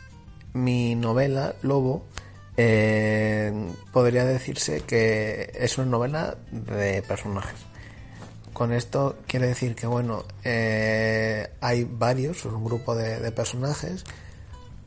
mi 0.58 0.96
novela, 0.96 1.56
Lobo, 1.62 2.06
eh, 2.58 3.54
podría 3.94 4.26
decirse 4.26 4.82
que 4.82 5.52
es 5.54 5.78
una 5.78 5.88
novela 5.88 6.38
de 6.52 7.02
personajes. 7.04 7.60
Con 8.54 8.74
esto 8.74 9.18
quiere 9.28 9.48
decir 9.48 9.76
que, 9.76 9.86
bueno, 9.86 10.26
eh, 10.44 11.48
hay 11.62 11.84
varios, 11.84 12.44
un 12.46 12.66
grupo 12.66 12.96
de, 12.96 13.20
de 13.20 13.32
personajes 13.32 14.04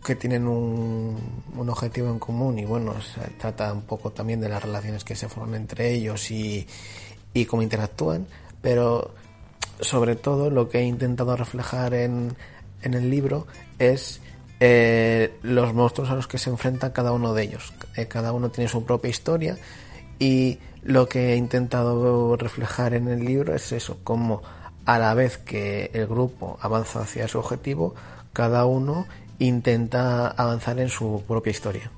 que 0.04 0.16
tienen 0.16 0.48
un, 0.48 1.16
un, 1.56 1.68
objetivo 1.68 2.08
en 2.10 2.18
común 2.18 2.58
y, 2.58 2.64
bueno, 2.64 3.00
se 3.00 3.20
trata 3.38 3.72
un 3.72 3.82
poco 3.82 4.10
también 4.10 4.40
de 4.40 4.48
las 4.48 4.62
relaciones 4.62 5.04
que 5.04 5.14
se 5.14 5.28
forman 5.28 5.54
entre 5.54 5.92
ellos 5.92 6.30
y, 6.30 6.66
y 7.32 7.44
cómo 7.44 7.62
interactúan, 7.62 8.26
pero 8.60 9.14
sobre 9.80 10.16
todo 10.16 10.50
lo 10.50 10.68
que 10.68 10.78
he 10.78 10.84
intentado 10.84 11.36
reflejar 11.36 11.94
en, 11.94 12.34
en 12.82 12.94
el 12.94 13.10
libro 13.10 13.46
es 13.78 14.20
eh, 14.60 15.38
los 15.42 15.72
monstruos 15.72 16.10
a 16.10 16.14
los 16.14 16.26
que 16.26 16.38
se 16.38 16.50
enfrenta 16.50 16.92
cada 16.92 17.12
uno 17.12 17.32
de 17.34 17.44
ellos. 17.44 17.72
Eh, 17.96 18.06
cada 18.06 18.32
uno 18.32 18.50
tiene 18.50 18.68
su 18.68 18.84
propia 18.84 19.08
historia 19.08 19.56
y 20.18 20.58
lo 20.82 21.08
que 21.08 21.32
he 21.32 21.36
intentado 21.36 22.36
reflejar 22.36 22.94
en 22.94 23.08
el 23.08 23.24
libro 23.24 23.54
es 23.54 23.72
eso, 23.72 23.98
como 24.04 24.42
a 24.84 24.98
la 24.98 25.14
vez 25.14 25.38
que 25.38 25.90
el 25.94 26.06
grupo 26.06 26.58
avanza 26.60 27.00
hacia 27.00 27.26
su 27.28 27.38
objetivo, 27.38 27.94
cada 28.32 28.66
uno 28.66 29.06
intenta 29.38 30.28
avanzar 30.28 30.78
en 30.78 30.88
su 30.88 31.22
propia 31.26 31.50
historia. 31.50 31.90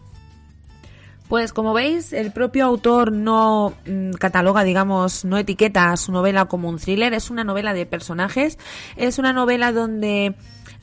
Pues 1.29 1.53
como 1.55 1.73
veis, 1.73 2.13
el 2.13 2.31
propio 2.31 2.67
autor 2.67 3.11
no 3.11 3.73
mm, 3.87 4.13
cataloga, 4.13 4.65
digamos, 4.65 5.25
no 5.25 5.39
etiqueta 5.39 5.97
su 5.97 6.13
novela 6.13 6.45
como 6.45 6.69
un 6.69 6.79
thriller, 6.79 7.15
es 7.15 7.31
una 7.31 7.43
novela 7.43 7.73
de 7.73 7.87
personajes, 7.87 8.59
es 8.97 9.19
una 9.19 9.33
novela 9.33 9.73
donde 9.73 10.35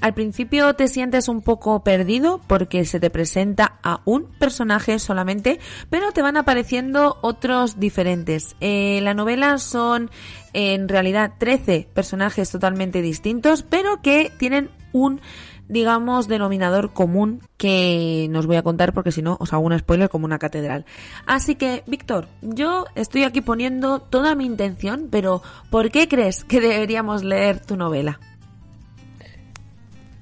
al 0.01 0.13
principio 0.13 0.73
te 0.73 0.87
sientes 0.87 1.27
un 1.27 1.41
poco 1.41 1.83
perdido 1.83 2.39
porque 2.47 2.85
se 2.85 2.99
te 2.99 3.09
presenta 3.09 3.79
a 3.83 4.01
un 4.05 4.25
personaje 4.39 4.99
solamente, 4.99 5.59
pero 5.89 6.11
te 6.11 6.21
van 6.21 6.37
apareciendo 6.37 7.17
otros 7.21 7.79
diferentes. 7.79 8.55
Eh, 8.61 8.99
la 9.01 9.13
novela 9.13 9.57
son 9.57 10.09
en 10.53 10.87
realidad 10.87 11.33
13 11.37 11.87
personajes 11.93 12.49
totalmente 12.51 13.01
distintos, 13.01 13.63
pero 13.63 14.01
que 14.01 14.31
tienen 14.37 14.69
un 14.93 15.21
digamos, 15.69 16.27
denominador 16.27 16.93
común 16.93 17.41
que 17.55 18.27
nos 18.31 18.47
voy 18.47 18.55
a 18.55 18.63
contar 18.63 18.91
porque 18.91 19.11
si 19.11 19.21
no 19.21 19.37
os 19.39 19.53
hago 19.53 19.63
un 19.63 19.77
spoiler 19.77 20.09
como 20.09 20.25
una 20.25 20.39
catedral. 20.39 20.85
Así 21.27 21.55
que, 21.55 21.83
Víctor, 21.85 22.27
yo 22.41 22.85
estoy 22.95 23.23
aquí 23.23 23.41
poniendo 23.41 23.99
toda 23.99 24.33
mi 24.33 24.45
intención, 24.45 25.09
pero 25.11 25.43
¿por 25.69 25.91
qué 25.91 26.07
crees 26.07 26.43
que 26.43 26.59
deberíamos 26.59 27.23
leer 27.23 27.63
tu 27.63 27.77
novela? 27.77 28.19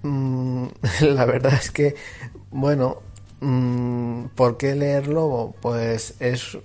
Mm, 0.07 0.67
la 1.01 1.25
verdad 1.25 1.53
es 1.53 1.71
que, 1.71 1.95
bueno, 2.51 3.01
mm, 3.41 4.25
¿por 4.35 4.57
qué 4.57 4.75
leer 4.75 5.07
Lobo? 5.07 5.55
Pues 5.61 6.15
es, 6.19 6.57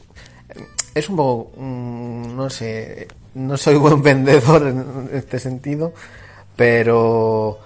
es 0.94 1.08
un 1.08 1.16
poco, 1.16 1.52
mm, 1.60 2.36
no 2.36 2.50
sé, 2.50 3.08
no 3.34 3.56
soy 3.56 3.76
buen 3.76 4.02
vendedor 4.10 4.66
en 4.66 5.10
este 5.12 5.38
sentido, 5.38 5.92
pero 6.56 7.58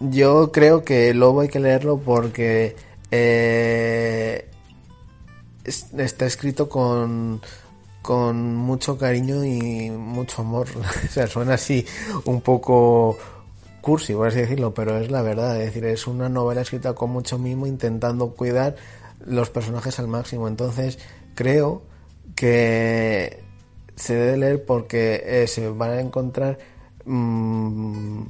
yo 0.00 0.52
creo 0.52 0.84
que 0.84 1.12
Lobo 1.14 1.42
hay 1.42 1.48
que 1.48 1.60
leerlo 1.60 1.98
porque 1.98 2.76
eh, 3.10 4.48
está 5.64 6.26
escrito 6.26 6.68
con 6.68 7.40
con 8.02 8.54
mucho 8.54 8.96
cariño 8.96 9.44
y 9.44 9.90
mucho 9.90 10.42
amor. 10.42 10.68
o 11.08 11.12
sea, 11.12 11.26
suena 11.26 11.54
así 11.54 11.84
un 12.24 12.40
poco 12.40 13.18
cursi, 13.86 14.14
por 14.14 14.26
así 14.26 14.40
decirlo, 14.40 14.74
pero 14.74 14.98
es 14.98 15.12
la 15.12 15.22
verdad. 15.22 15.60
Es 15.60 15.66
decir, 15.66 15.84
es 15.84 16.08
una 16.08 16.28
novela 16.28 16.62
escrita 16.62 16.92
con 16.94 17.10
mucho 17.10 17.38
mimo, 17.38 17.68
intentando 17.68 18.30
cuidar 18.30 18.74
los 19.24 19.48
personajes 19.50 20.00
al 20.00 20.08
máximo. 20.08 20.48
Entonces, 20.48 20.98
creo 21.36 21.82
que 22.34 23.44
se 23.94 24.16
debe 24.16 24.36
leer 24.38 24.64
porque 24.64 25.22
eh, 25.24 25.46
se 25.46 25.68
van 25.68 25.90
a 25.90 26.00
encontrar 26.00 26.58
mmm, 27.04 28.22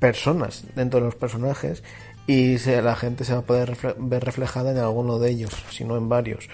personas 0.00 0.64
dentro 0.74 0.98
de 0.98 1.06
los 1.06 1.14
personajes 1.14 1.84
y 2.26 2.58
se, 2.58 2.82
la 2.82 2.96
gente 2.96 3.22
se 3.22 3.34
va 3.34 3.38
a 3.40 3.42
poder 3.42 3.68
refle 3.68 3.94
ver 3.96 4.24
reflejada 4.24 4.72
en 4.72 4.78
alguno 4.78 5.20
de 5.20 5.30
ellos, 5.30 5.52
si 5.70 5.84
no 5.84 5.96
en 5.96 6.08
varios. 6.08 6.48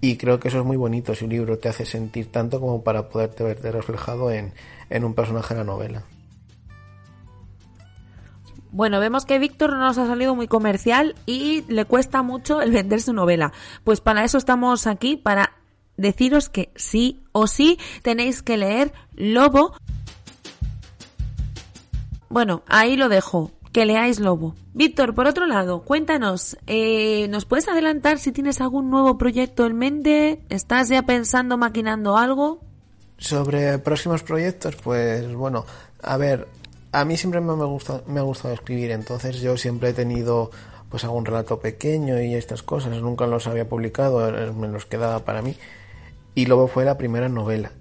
Y 0.00 0.18
creo 0.18 0.38
que 0.38 0.48
eso 0.48 0.60
es 0.60 0.64
muy 0.64 0.76
bonito 0.76 1.16
si 1.16 1.24
un 1.24 1.32
libro 1.32 1.58
te 1.58 1.68
hace 1.68 1.84
sentir 1.84 2.30
tanto 2.30 2.60
como 2.60 2.84
para 2.84 3.08
poderte 3.08 3.42
verte 3.42 3.72
reflejado 3.72 4.30
en, 4.30 4.52
en 4.88 5.02
un 5.02 5.14
personaje 5.14 5.54
de 5.54 5.60
la 5.60 5.64
novela. 5.64 6.04
Bueno, 8.72 9.00
vemos 9.00 9.26
que 9.26 9.38
Víctor 9.38 9.72
no 9.72 9.80
nos 9.80 9.98
ha 9.98 10.06
salido 10.06 10.34
muy 10.34 10.48
comercial 10.48 11.14
y 11.26 11.62
le 11.68 11.84
cuesta 11.84 12.22
mucho 12.22 12.62
el 12.62 12.72
vender 12.72 13.02
su 13.02 13.12
novela. 13.12 13.52
Pues 13.84 14.00
para 14.00 14.24
eso 14.24 14.38
estamos 14.38 14.86
aquí, 14.86 15.16
para 15.16 15.52
deciros 15.98 16.48
que 16.48 16.72
sí 16.74 17.22
o 17.32 17.46
sí 17.46 17.78
tenéis 18.00 18.42
que 18.42 18.56
leer 18.56 18.94
Lobo. 19.14 19.74
Bueno, 22.30 22.62
ahí 22.66 22.96
lo 22.96 23.10
dejo. 23.10 23.50
Que 23.72 23.86
leáis 23.86 24.20
Lobo. 24.20 24.54
Víctor, 24.74 25.14
por 25.14 25.26
otro 25.26 25.46
lado, 25.46 25.82
cuéntanos, 25.82 26.58
eh, 26.66 27.26
¿nos 27.28 27.44
puedes 27.44 27.68
adelantar 27.68 28.18
si 28.18 28.32
tienes 28.32 28.60
algún 28.60 28.90
nuevo 28.90 29.16
proyecto 29.18 29.66
en 29.66 29.76
mente? 29.76 30.42
¿Estás 30.48 30.88
ya 30.88 31.02
pensando, 31.02 31.56
maquinando 31.56 32.16
algo? 32.16 32.60
Sobre 33.16 33.78
próximos 33.78 34.22
proyectos, 34.22 34.76
pues 34.76 35.34
bueno, 35.34 35.64
a 36.02 36.16
ver, 36.16 36.48
a 36.92 37.04
mí 37.06 37.16
siempre 37.16 37.40
me, 37.40 37.54
gusta, 37.64 38.02
me 38.06 38.20
ha 38.20 38.22
gustado 38.22 38.52
escribir, 38.54 38.90
entonces 38.90 39.40
yo 39.40 39.56
siempre 39.56 39.88
he 39.90 39.92
tenido 39.94 40.50
pues 40.90 41.04
algún 41.04 41.24
relato 41.24 41.58
pequeño 41.58 42.20
y 42.20 42.34
estas 42.34 42.62
cosas, 42.62 43.00
nunca 43.00 43.26
los 43.26 43.46
había 43.46 43.66
publicado, 43.66 44.28
eh, 44.28 44.52
me 44.52 44.68
los 44.68 44.84
quedaba 44.84 45.20
para 45.24 45.40
mí. 45.40 45.56
Y 46.34 46.44
luego 46.44 46.68
fue 46.68 46.84
la 46.84 46.98
primera 46.98 47.30
novela. 47.30 47.72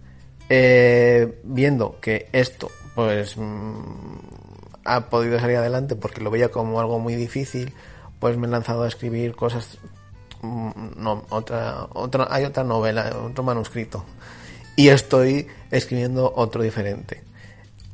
Eh, 0.48 1.42
viendo 1.44 2.00
que 2.00 2.30
esto, 2.32 2.72
pues, 2.96 3.36
mmm, 3.36 4.18
ha 4.86 5.10
podido 5.10 5.40
salir 5.42 5.58
adelante 5.58 5.98
porque 5.98 6.22
lo 6.22 6.32
veía 6.32 6.50
como 6.50 6.80
algo 6.80 7.00
muy 7.00 7.16
difícil, 7.16 7.74
pues 8.20 8.38
me 8.38 8.48
he 8.48 8.50
lanzado 8.50 8.84
a 8.84 8.88
escribir 8.88 9.36
cosas, 9.36 9.78
mmm, 10.42 10.72
no, 10.96 11.26
otra, 11.30 11.90
hay 12.30 12.46
otra 12.46 12.64
novela, 12.64 13.12
otro 13.26 13.44
manuscrito. 13.44 14.06
Y 14.78 14.88
estoy 14.88 15.48
escribiendo 15.70 16.32
otro 16.34 16.64
diferente. 16.64 17.24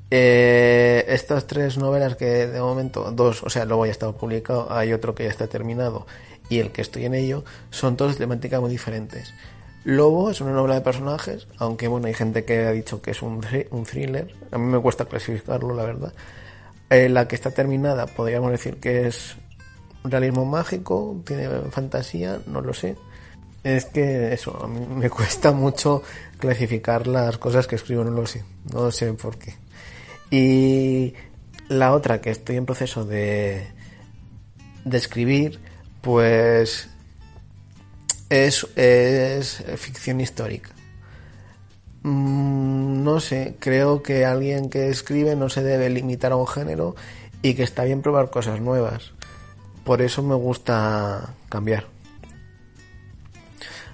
Eh, 0.10 1.04
estas 1.10 1.48
tres 1.48 1.78
novelas 1.78 2.16
que 2.16 2.48
de 2.48 2.62
momento, 2.62 3.12
dos, 3.12 3.44
o 3.44 3.50
sea, 3.50 3.66
luego 3.66 3.86
ya 3.86 3.92
está 3.92 4.12
publicado, 4.12 4.72
hay 4.72 4.94
otro 4.94 5.14
que 5.14 5.26
ya 5.26 5.30
está 5.30 5.48
terminado 5.48 6.08
y 6.50 6.60
el 6.60 6.72
que 6.72 6.82
estoy 6.82 7.06
en 7.06 7.14
ello, 7.14 7.44
son 7.72 7.98
todas 7.98 8.18
temáticas 8.18 8.62
muy 8.62 8.70
diferentes. 8.70 9.34
Lobo 9.84 10.30
es 10.30 10.42
una 10.42 10.52
novela 10.52 10.76
de 10.76 10.82
personajes, 10.82 11.48
aunque 11.58 11.88
bueno, 11.88 12.08
hay 12.08 12.14
gente 12.14 12.46
que 12.46 12.66
ha 12.66 12.72
dicho 12.72 13.02
que 13.02 13.12
es 13.12 13.22
un, 13.22 13.42
thriller, 13.42 14.34
a 14.52 14.58
mí 14.58 14.66
me 14.66 14.80
cuesta 14.80 15.06
clasificarlo, 15.06 15.74
la 15.74 15.84
verdad. 15.84 16.14
Eh, 16.90 17.10
la 17.10 17.28
que 17.28 17.36
está 17.36 17.52
terminada, 17.52 18.06
podríamos 18.06 18.52
decir 18.52 18.78
que 18.78 19.08
es 19.08 19.36
realismo 20.04 20.46
mágico, 20.46 21.22
tiene 21.26 21.50
fantasía, 21.72 22.40
no 22.48 22.62
lo 22.62 22.74
sé. 22.74 22.96
Es 23.64 23.86
que 23.86 24.34
eso, 24.34 24.58
a 24.64 24.68
mí 24.68 24.80
me 24.80 25.10
cuesta 25.10 25.52
mucho 25.52 26.02
clasificar 26.38 27.08
las 27.08 27.38
cosas 27.38 27.68
que 27.68 27.76
escribo, 27.76 28.04
no 28.04 28.12
lo 28.12 28.26
sé, 28.26 28.44
no 28.74 28.92
sé 28.92 29.12
por 29.14 29.38
qué. 29.38 29.56
Y 30.30 31.14
la 31.70 31.94
otra 31.94 32.22
que 32.22 32.32
estoy 32.32 32.58
en 32.58 32.66
proceso 32.66 33.06
de, 33.06 33.68
escribir, 34.92 35.60
pues 36.02 36.90
es, 38.30 38.68
es 38.76 39.64
ficción 39.78 40.22
histórica. 40.22 40.70
Mm, 42.04 43.04
no 43.04 43.20
sé, 43.20 43.56
creo 43.60 44.04
que 44.04 44.26
alguien 44.26 44.70
que 44.70 44.90
escribe 44.90 45.36
no 45.36 45.50
se 45.50 45.64
debe 45.64 45.90
limitar 45.90 46.32
a 46.32 46.36
un 46.38 46.48
género 46.48 46.96
y 47.42 47.54
que 47.54 47.64
está 47.64 47.84
bien 47.84 48.02
probar 48.02 48.30
cosas 48.30 48.62
nuevas. 48.62 49.12
Por 49.84 50.02
eso 50.02 50.24
me 50.24 50.36
gusta 50.36 51.34
cambiar. 51.50 51.86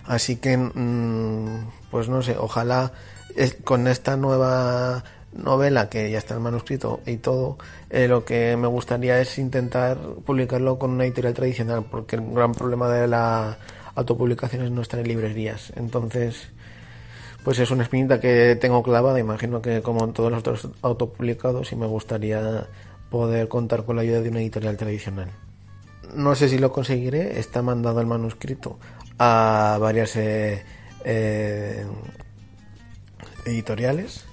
Así 0.06 0.36
que, 0.36 0.58
mm, 0.58 1.70
pues 1.92 2.10
no 2.10 2.22
sé, 2.22 2.38
ojalá 2.38 2.92
eh, 3.36 3.52
con 3.64 3.88
esta 3.88 4.18
nueva 4.18 5.04
novela 5.36 5.90
que 5.90 6.10
ya 6.12 6.18
está 6.18 6.36
en 6.36 6.42
manuscrito 6.42 7.02
y 7.06 7.18
todo, 7.18 7.58
eh, 7.90 8.08
lo 8.08 8.26
que 8.26 8.56
me 8.58 8.68
gustaría 8.68 9.20
es 9.20 9.38
intentar 9.38 9.98
publicarlo 10.26 10.78
con 10.78 10.92
una 10.92 11.06
editorial 11.06 11.34
tradicional, 11.34 11.86
porque 11.90 12.16
el 12.16 12.34
gran 12.34 12.54
problema 12.54 12.90
de 12.90 13.08
la 13.08 13.58
autopublicación 13.96 14.64
es 14.64 14.72
no 14.72 14.82
estar 14.82 15.00
en 15.00 15.08
librerías. 15.08 15.74
Entonces, 15.76 16.50
pues 17.44 17.60
es 17.60 17.72
una 17.72 17.84
espinita 17.84 18.20
que 18.20 18.58
tengo 18.60 18.84
clavada, 18.84 19.20
imagino 19.20 19.62
que 19.62 19.82
como 19.82 20.10
todos 20.10 20.32
los 20.32 20.40
otros 20.40 20.70
autopublicados, 20.82 21.72
y 21.72 21.76
me 21.76 21.88
gustaría 21.88 22.68
poder 23.10 23.48
contar 23.48 23.84
con 23.84 23.96
la 23.96 24.02
ayuda 24.02 24.22
de 24.22 24.30
una 24.30 24.42
editorial 24.42 24.78
tradicional. 24.78 25.30
No 26.16 26.36
sé 26.36 26.50
si 26.50 26.58
lo 26.58 26.72
conseguiré, 26.72 27.40
está 27.40 27.62
mandado 27.62 28.00
el 28.02 28.08
manuscrito 28.08 28.78
a 29.18 29.78
varias 29.80 30.16
eh, 30.16 30.64
eh, 31.06 31.86
editoriales. 33.46 34.26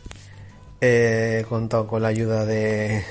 He 0.83 1.45
contado 1.47 1.87
con 1.87 2.01
la 2.01 2.09
ayuda 2.09 2.47
de, 2.47 3.05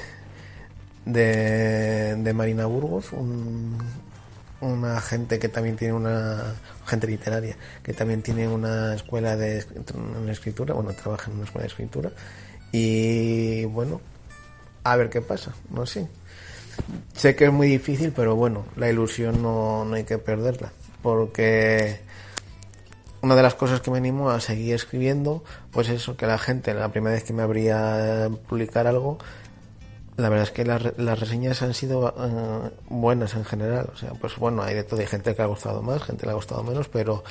de, 1.06 2.34
Marina 2.34 2.66
Burgos, 2.66 3.14
un, 3.14 3.78
una 4.60 5.00
gente 5.02 5.38
que 5.38 5.50
también 5.50 5.76
tiene 5.76 5.94
una 5.94 6.56
gente 6.88 7.06
literaria 7.06 7.56
que 7.84 7.94
también 7.94 8.24
tiene 8.24 8.48
una 8.48 8.96
escuela 8.96 9.38
de 9.38 9.64
escritura 10.30 10.74
bueno 10.74 10.94
trabaja 10.94 11.30
en 11.30 11.38
una 11.38 11.46
escuela 11.46 11.64
de 11.64 11.68
escritura 11.68 12.12
y 12.72 13.66
bueno 13.66 14.02
a 14.84 14.96
ver 14.96 15.10
qué 15.10 15.22
pasa 15.22 15.54
no 15.70 15.86
sé 15.86 16.08
sé 17.16 17.36
que 17.36 17.46
es 17.46 17.54
muy 17.54 17.68
difícil 17.68 18.12
pero 18.14 18.36
bueno 18.36 18.66
la 18.76 18.90
ilusión 18.90 19.42
no, 19.44 19.86
no 19.86 19.96
hay 19.96 20.04
que 20.04 20.18
perderla 20.18 20.72
porque 21.02 22.02
una 23.22 23.36
de 23.36 23.44
las 23.44 23.56
cosas 23.56 23.82
que 23.82 23.92
me 23.92 23.98
animo 23.98 24.30
a 24.30 24.40
seguir 24.40 24.74
escribiendo, 24.76 25.44
pues 25.72 25.90
eso, 25.90 26.16
que 26.16 26.26
la 26.26 26.38
gente, 26.38 26.74
la 26.74 26.90
primera 26.90 27.16
vez 27.16 27.24
que 27.24 27.34
me 27.34 27.44
abría 27.44 28.30
publicar 28.48 28.88
algo, 28.88 29.18
la 30.20 30.30
verdad 30.30 30.48
es 30.48 30.52
que 30.52 30.66
las, 30.66 30.98
las 30.98 31.20
reseñas 31.20 31.62
han 31.62 31.74
sido 31.74 32.14
eh, 32.18 32.72
buenas 32.90 33.36
en 33.36 33.46
general. 33.46 33.90
O 33.94 33.98
sea, 33.98 34.12
pues 34.14 34.36
bueno, 34.38 34.64
hay 34.64 34.76
de 34.76 34.84
todo, 34.84 35.00
hay 35.00 35.08
gente 35.08 35.34
que 35.34 35.42
le 35.42 35.44
ha 35.44 35.48
gustado 35.48 35.82
más, 35.82 36.04
gente 36.04 36.22
que 36.22 36.26
le 36.28 36.32
ha 36.32 36.36
gustado 36.36 36.64
menos, 36.64 36.88
pero 36.90 37.24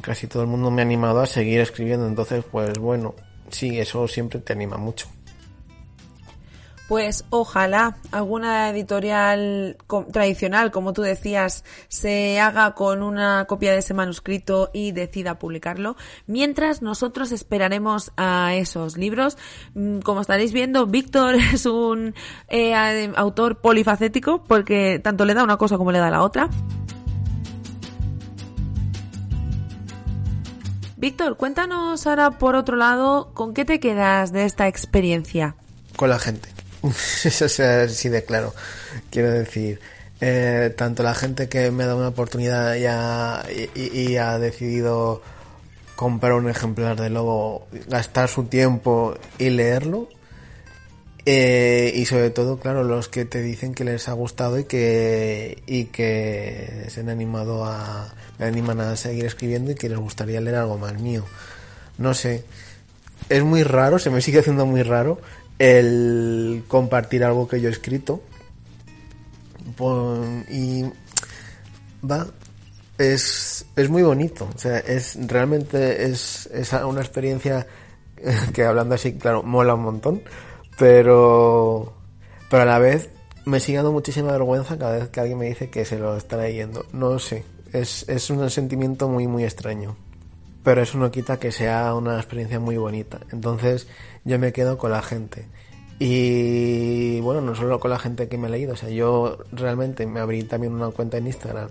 casi 0.00 0.26
todo 0.26 0.42
el 0.42 0.48
mundo 0.48 0.70
me 0.70 0.82
ha 0.82 0.84
animado 0.84 1.20
a 1.20 1.26
seguir 1.26 1.60
escribiendo. 1.60 2.06
Entonces, 2.06 2.44
pues 2.50 2.78
bueno, 2.78 3.14
sí, 3.50 3.78
eso 3.78 4.06
siempre 4.08 4.40
te 4.40 4.52
anima 4.52 4.76
mucho. 4.76 5.08
Pues 6.88 7.24
ojalá 7.30 7.96
alguna 8.12 8.68
editorial 8.68 9.78
tradicional, 10.12 10.70
como 10.70 10.92
tú 10.92 11.00
decías, 11.00 11.64
se 11.88 12.38
haga 12.40 12.74
con 12.74 13.02
una 13.02 13.46
copia 13.46 13.72
de 13.72 13.78
ese 13.78 13.94
manuscrito 13.94 14.70
y 14.74 14.92
decida 14.92 15.38
publicarlo. 15.38 15.96
Mientras 16.26 16.82
nosotros 16.82 17.32
esperaremos 17.32 18.12
a 18.18 18.54
esos 18.54 18.98
libros. 18.98 19.38
Mm, 19.74 20.00
como 20.00 20.20
estaréis 20.20 20.52
viendo, 20.52 20.86
Víctor 20.86 21.34
es 21.54 21.64
un 21.64 22.14
eh, 22.48 22.74
autor 23.16 23.62
polifacético 23.62 24.44
porque 24.44 25.00
tanto 25.02 25.24
le 25.24 25.32
da 25.32 25.42
una 25.42 25.56
cosa 25.56 25.78
como 25.78 25.90
le 25.90 26.00
da 26.00 26.10
la 26.10 26.22
otra. 26.22 26.50
Víctor, 30.98 31.36
cuéntanos 31.36 32.06
ahora 32.06 32.30
por 32.32 32.56
otro 32.56 32.76
lado, 32.76 33.30
¿con 33.34 33.52
qué 33.52 33.64
te 33.64 33.80
quedas 33.80 34.32
de 34.32 34.44
esta 34.44 34.68
experiencia? 34.68 35.54
Con 35.96 36.08
la 36.08 36.18
gente 36.18 36.53
Eso 37.24 37.44
es 37.46 37.60
así 37.60 38.08
de 38.08 38.24
claro. 38.24 38.54
Quiero 39.10 39.30
decir, 39.30 39.80
eh, 40.20 40.72
tanto 40.76 41.02
la 41.02 41.14
gente 41.14 41.48
que 41.48 41.70
me 41.70 41.84
ha 41.84 41.86
dado 41.86 41.98
una 41.98 42.08
oportunidad 42.08 42.76
y, 42.76 44.16
ha 44.16 44.38
decidido 44.38 45.22
comprar 45.96 46.34
un 46.34 46.48
ejemplar 46.48 47.00
de 47.00 47.10
Lobo, 47.10 47.66
gastar 47.88 48.28
su 48.28 48.44
tiempo 48.44 49.14
y 49.38 49.50
leerlo. 49.50 50.08
Eh, 51.26 51.92
y 51.94 52.04
sobre 52.04 52.28
todo, 52.28 52.58
claro, 52.58 52.84
los 52.84 53.08
que 53.08 53.24
te 53.24 53.40
dicen 53.40 53.72
que 53.72 53.84
les 53.84 54.08
ha 54.08 54.12
gustado 54.12 54.58
y 54.58 54.64
que, 54.64 55.62
y 55.66 55.86
que 55.86 56.84
se 56.88 57.00
han 57.00 57.08
animado 57.08 57.64
a, 57.64 58.12
me 58.38 58.44
animan 58.44 58.80
a 58.80 58.96
seguir 58.96 59.24
escribiendo 59.24 59.70
y 59.70 59.74
que 59.74 59.88
les 59.88 59.98
gustaría 59.98 60.42
leer 60.42 60.56
algo 60.56 60.76
más 60.76 61.00
mío. 61.00 61.24
No 61.96 62.12
sé, 62.12 62.44
es 63.30 63.42
muy 63.42 63.62
raro, 63.62 63.98
se 63.98 64.10
me 64.10 64.20
sigue 64.20 64.40
haciendo 64.40 64.66
muy 64.66 64.82
raro 64.82 65.18
el 65.58 66.64
compartir 66.68 67.24
algo 67.24 67.48
que 67.48 67.60
yo 67.60 67.68
he 67.68 67.72
escrito. 67.72 68.22
Y 70.50 70.84
va, 72.08 72.26
es, 72.98 73.66
es 73.76 73.88
muy 73.88 74.02
bonito. 74.02 74.48
O 74.54 74.58
sea, 74.58 74.78
es 74.78 75.16
realmente 75.26 76.04
es, 76.04 76.46
es 76.52 76.72
una 76.72 77.00
experiencia 77.00 77.66
que 78.52 78.64
hablando 78.64 78.94
así, 78.94 79.14
claro, 79.14 79.42
mola 79.42 79.74
un 79.74 79.82
montón. 79.82 80.22
Pero, 80.78 81.94
pero 82.50 82.62
a 82.62 82.66
la 82.66 82.78
vez 82.78 83.10
me 83.44 83.60
sigue 83.60 83.76
dando 83.76 83.92
muchísima 83.92 84.32
vergüenza 84.32 84.78
cada 84.78 84.96
vez 84.96 85.08
que 85.08 85.20
alguien 85.20 85.38
me 85.38 85.46
dice 85.46 85.70
que 85.70 85.84
se 85.84 85.98
lo 85.98 86.16
está 86.16 86.36
leyendo. 86.36 86.84
No 86.92 87.18
sé, 87.18 87.44
es, 87.72 88.08
es 88.08 88.30
un 88.30 88.48
sentimiento 88.50 89.08
muy, 89.08 89.26
muy 89.26 89.44
extraño. 89.44 89.96
Pero 90.64 90.82
eso 90.82 90.98
no 90.98 91.10
quita 91.10 91.38
que 91.38 91.52
sea 91.52 91.94
una 91.94 92.16
experiencia 92.16 92.58
muy 92.58 92.76
bonita. 92.78 93.20
Entonces, 93.30 93.86
yo 94.24 94.38
me 94.38 94.52
quedo 94.52 94.78
con 94.78 94.90
la 94.90 95.02
gente. 95.02 95.46
Y 95.98 97.20
bueno, 97.20 97.40
no 97.40 97.54
solo 97.54 97.78
con 97.78 97.90
la 97.90 97.98
gente 97.98 98.28
que 98.28 98.38
me 98.38 98.48
ha 98.48 98.50
leído, 98.50 98.72
o 98.72 98.76
sea, 98.76 98.88
yo 98.88 99.38
realmente 99.52 100.06
me 100.06 100.20
abrí 100.20 100.42
también 100.42 100.72
una 100.72 100.90
cuenta 100.90 101.18
en 101.18 101.26
Instagram 101.26 101.70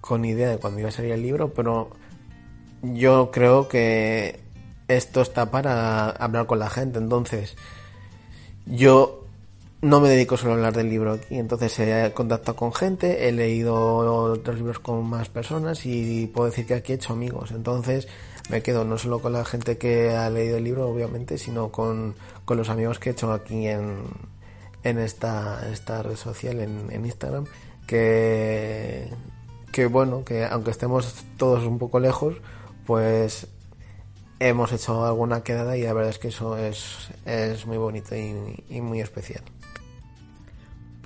con 0.00 0.24
idea 0.24 0.50
de 0.50 0.58
cuando 0.58 0.80
iba 0.80 0.90
a 0.90 0.92
salir 0.92 1.12
el 1.12 1.22
libro, 1.22 1.52
pero 1.54 1.90
yo 2.82 3.30
creo 3.30 3.68
que 3.68 4.40
esto 4.88 5.22
está 5.22 5.50
para 5.50 6.10
hablar 6.10 6.46
con 6.46 6.58
la 6.58 6.70
gente, 6.70 6.98
entonces 6.98 7.56
yo 8.66 9.25
no 9.86 10.00
me 10.00 10.08
dedico 10.08 10.36
solo 10.36 10.52
a 10.52 10.56
hablar 10.56 10.72
del 10.74 10.90
libro 10.90 11.12
aquí, 11.12 11.38
entonces 11.38 11.78
he 11.78 12.12
contactado 12.12 12.56
con 12.56 12.72
gente, 12.72 13.28
he 13.28 13.32
leído 13.32 13.74
otros 14.32 14.56
libros 14.56 14.80
con 14.80 15.06
más 15.06 15.28
personas 15.28 15.86
y 15.86 16.26
puedo 16.26 16.50
decir 16.50 16.66
que 16.66 16.74
aquí 16.74 16.92
he 16.92 16.96
hecho 16.96 17.12
amigos, 17.12 17.52
entonces 17.52 18.08
me 18.50 18.62
quedo 18.62 18.84
no 18.84 18.98
solo 18.98 19.20
con 19.20 19.32
la 19.32 19.44
gente 19.44 19.78
que 19.78 20.10
ha 20.10 20.28
leído 20.28 20.56
el 20.56 20.64
libro, 20.64 20.88
obviamente, 20.88 21.38
sino 21.38 21.70
con, 21.70 22.16
los 22.48 22.68
amigos 22.68 22.98
que 22.98 23.10
he 23.10 23.12
hecho 23.12 23.32
aquí 23.32 23.68
en, 23.68 23.98
en 24.82 24.98
esta, 24.98 25.68
esta 25.72 26.02
red 26.02 26.16
social, 26.16 26.58
en, 26.58 26.90
en 26.90 27.06
Instagram, 27.06 27.44
que, 27.86 29.08
que 29.70 29.86
bueno, 29.86 30.24
que 30.24 30.44
aunque 30.44 30.72
estemos 30.72 31.24
todos 31.36 31.64
un 31.64 31.78
poco 31.78 32.00
lejos, 32.00 32.34
pues 32.86 33.46
hemos 34.40 34.72
hecho 34.72 35.06
alguna 35.06 35.42
quedada 35.44 35.76
y 35.76 35.82
la 35.82 35.92
verdad 35.92 36.10
es 36.10 36.18
que 36.18 36.28
eso 36.28 36.58
es, 36.58 37.08
es 37.24 37.66
muy 37.66 37.78
bonito 37.78 38.16
y 38.16 38.80
muy 38.80 39.00
especial 39.00 39.42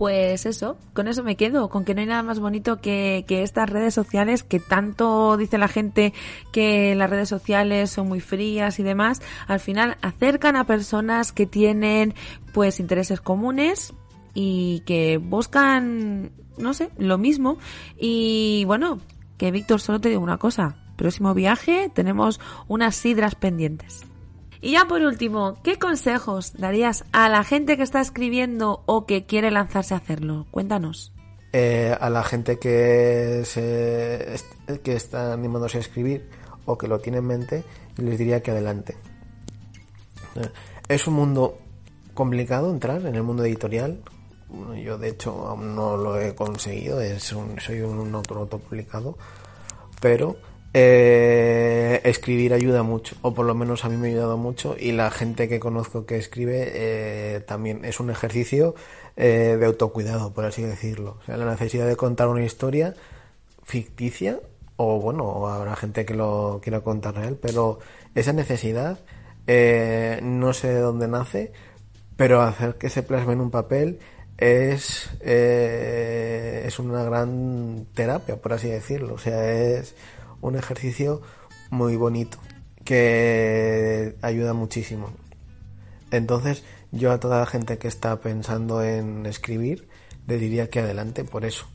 pues 0.00 0.46
eso, 0.46 0.78
con 0.94 1.08
eso 1.08 1.22
me 1.22 1.36
quedo, 1.36 1.68
con 1.68 1.84
que 1.84 1.94
no 1.94 2.00
hay 2.00 2.06
nada 2.06 2.22
más 2.22 2.40
bonito 2.40 2.80
que, 2.80 3.26
que, 3.28 3.42
estas 3.42 3.68
redes 3.68 3.92
sociales 3.92 4.42
que 4.42 4.58
tanto 4.58 5.36
dice 5.36 5.58
la 5.58 5.68
gente 5.68 6.14
que 6.52 6.94
las 6.94 7.10
redes 7.10 7.28
sociales 7.28 7.90
son 7.90 8.08
muy 8.08 8.20
frías 8.20 8.78
y 8.78 8.82
demás, 8.82 9.20
al 9.46 9.60
final 9.60 9.98
acercan 10.00 10.56
a 10.56 10.64
personas 10.64 11.32
que 11.32 11.44
tienen 11.44 12.14
pues 12.54 12.80
intereses 12.80 13.20
comunes 13.20 13.92
y 14.32 14.80
que 14.86 15.18
buscan, 15.18 16.32
no 16.56 16.72
sé, 16.72 16.88
lo 16.96 17.18
mismo. 17.18 17.58
Y 17.98 18.64
bueno, 18.64 19.00
que 19.36 19.50
Víctor, 19.50 19.82
solo 19.82 20.00
te 20.00 20.08
digo 20.08 20.22
una 20.22 20.38
cosa, 20.38 20.76
próximo 20.96 21.34
viaje 21.34 21.90
tenemos 21.92 22.40
unas 22.68 22.96
sidras 22.96 23.34
pendientes. 23.34 24.09
Y 24.60 24.72
ya 24.72 24.86
por 24.86 25.00
último, 25.00 25.58
¿qué 25.62 25.78
consejos 25.78 26.52
darías 26.54 27.04
a 27.12 27.28
la 27.28 27.44
gente 27.44 27.76
que 27.76 27.82
está 27.82 28.00
escribiendo 28.00 28.82
o 28.86 29.06
que 29.06 29.24
quiere 29.24 29.50
lanzarse 29.50 29.94
a 29.94 29.98
hacerlo? 29.98 30.46
Cuéntanos. 30.50 31.12
Eh, 31.52 31.96
a 31.98 32.10
la 32.10 32.22
gente 32.22 32.58
que, 32.58 33.42
se, 33.44 34.36
que 34.84 34.92
está 34.94 35.32
animándose 35.32 35.78
a 35.78 35.80
escribir 35.80 36.28
o 36.66 36.76
que 36.76 36.86
lo 36.88 37.00
tiene 37.00 37.18
en 37.18 37.26
mente, 37.26 37.64
les 37.96 38.18
diría 38.18 38.42
que 38.42 38.50
adelante. 38.50 38.96
Eh, 40.36 40.48
es 40.88 41.06
un 41.06 41.14
mundo 41.14 41.58
complicado 42.12 42.70
entrar 42.70 43.04
en 43.06 43.14
el 43.14 43.22
mundo 43.22 43.44
editorial. 43.44 44.02
Yo 44.84 44.98
de 44.98 45.08
hecho 45.08 45.48
aún 45.48 45.74
no 45.74 45.96
lo 45.96 46.20
he 46.20 46.34
conseguido, 46.34 47.00
es 47.00 47.22
soy 47.22 47.80
un 47.80 48.14
autor 48.14 48.38
autopublicado, 48.38 49.16
pero 50.00 50.36
eh, 50.72 52.00
escribir 52.04 52.54
ayuda 52.54 52.84
mucho, 52.84 53.16
o 53.22 53.34
por 53.34 53.44
lo 53.44 53.54
menos 53.56 53.84
a 53.84 53.88
mí 53.88 53.96
me 53.96 54.06
ha 54.08 54.10
ayudado 54.12 54.36
mucho, 54.36 54.76
y 54.78 54.92
la 54.92 55.10
gente 55.10 55.48
que 55.48 55.58
conozco 55.58 56.06
que 56.06 56.16
escribe 56.16 56.70
eh, 56.72 57.40
también 57.40 57.84
es 57.84 57.98
un 57.98 58.10
ejercicio 58.10 58.76
eh, 59.16 59.56
de 59.58 59.66
autocuidado, 59.66 60.32
por 60.32 60.44
así 60.44 60.62
decirlo. 60.62 61.18
O 61.20 61.24
sea, 61.24 61.36
la 61.36 61.50
necesidad 61.50 61.88
de 61.88 61.96
contar 61.96 62.28
una 62.28 62.44
historia 62.44 62.94
ficticia, 63.64 64.38
o 64.76 65.00
bueno, 65.00 65.48
habrá 65.48 65.74
gente 65.74 66.04
que 66.04 66.14
lo 66.14 66.60
quiera 66.62 66.80
contar 66.80 67.16
real, 67.16 67.36
pero 67.40 67.80
esa 68.14 68.32
necesidad 68.32 69.00
no 70.22 70.52
sé 70.52 70.68
de 70.68 70.78
dónde 70.78 71.08
nace, 71.08 71.52
pero 72.16 72.40
hacer 72.42 72.76
que 72.76 72.88
se 72.88 73.02
plasme 73.02 73.32
en 73.32 73.40
un 73.40 73.50
papel 73.50 73.98
es, 74.38 75.10
es 75.20 76.78
una 76.78 77.02
gran 77.02 77.86
terapia, 77.94 78.36
por 78.36 78.52
así 78.52 78.68
decirlo. 78.68 79.14
O 79.14 79.18
sea, 79.18 79.52
es 79.52 79.96
un 80.40 80.56
ejercicio 80.56 81.22
muy 81.70 81.96
bonito 81.96 82.38
que 82.84 84.16
ayuda 84.22 84.52
muchísimo. 84.52 85.10
Entonces, 86.10 86.64
yo 86.90 87.12
a 87.12 87.20
toda 87.20 87.40
la 87.40 87.46
gente 87.46 87.78
que 87.78 87.88
está 87.88 88.20
pensando 88.20 88.82
en 88.82 89.26
escribir, 89.26 89.88
le 90.26 90.38
diría 90.38 90.70
que 90.70 90.80
adelante 90.80 91.24
por 91.24 91.44
eso. 91.44 91.66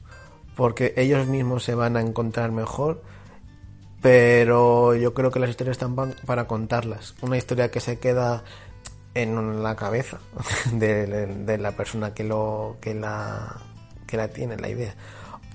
Porque 0.56 0.94
ellos 0.98 1.28
mismos 1.28 1.64
se 1.64 1.76
van 1.76 1.98
a 1.98 2.02
encontrar 2.02 2.52
mejor, 2.52 3.02
pero 4.02 4.96
yo 4.96 5.14
creo 5.14 5.32
que 5.32 5.40
las 5.40 5.50
historias 5.50 5.76
están 5.76 5.96
para 6.26 6.48
contarlas. 6.48 7.16
Una 7.22 7.38
historia 7.38 7.72
que 7.72 7.80
se 7.80 8.00
queda 8.00 8.44
en 9.14 9.64
la 9.64 9.76
cabeza 9.76 10.20
de, 10.74 11.58
la 11.58 11.72
persona 11.72 12.14
que 12.14 12.24
lo 12.24 12.78
que 12.82 12.94
la 12.94 13.62
que 14.06 14.18
la 14.18 14.28
tiene 14.28 14.58
la 14.58 14.70
idea 14.70 14.94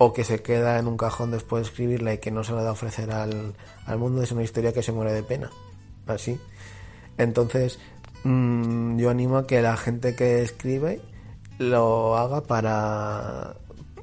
o 0.03 0.13
que 0.13 0.23
se 0.23 0.41
queda 0.41 0.79
en 0.79 0.87
un 0.87 0.97
cajón 0.97 1.29
después 1.29 1.61
de 1.61 1.69
escribirla 1.69 2.15
y 2.15 2.17
que 2.17 2.31
no 2.31 2.43
se 2.43 2.53
la 2.53 2.63
da 2.63 2.69
a 2.69 2.71
ofrecer 2.71 3.11
al, 3.11 3.53
al 3.85 3.99
mundo, 3.99 4.23
es 4.23 4.31
una 4.31 4.41
historia 4.41 4.73
que 4.73 4.81
se 4.81 4.91
muere 4.91 5.13
de 5.13 5.21
pena. 5.21 5.51
Así. 6.07 6.39
Entonces, 7.19 7.77
mm, 8.23 8.97
yo 8.97 9.11
animo 9.11 9.37
a 9.37 9.45
que 9.45 9.61
la 9.61 9.77
gente 9.77 10.15
que 10.15 10.41
escribe 10.41 11.01
lo 11.59 12.17
haga 12.17 12.41
para, 12.41 13.57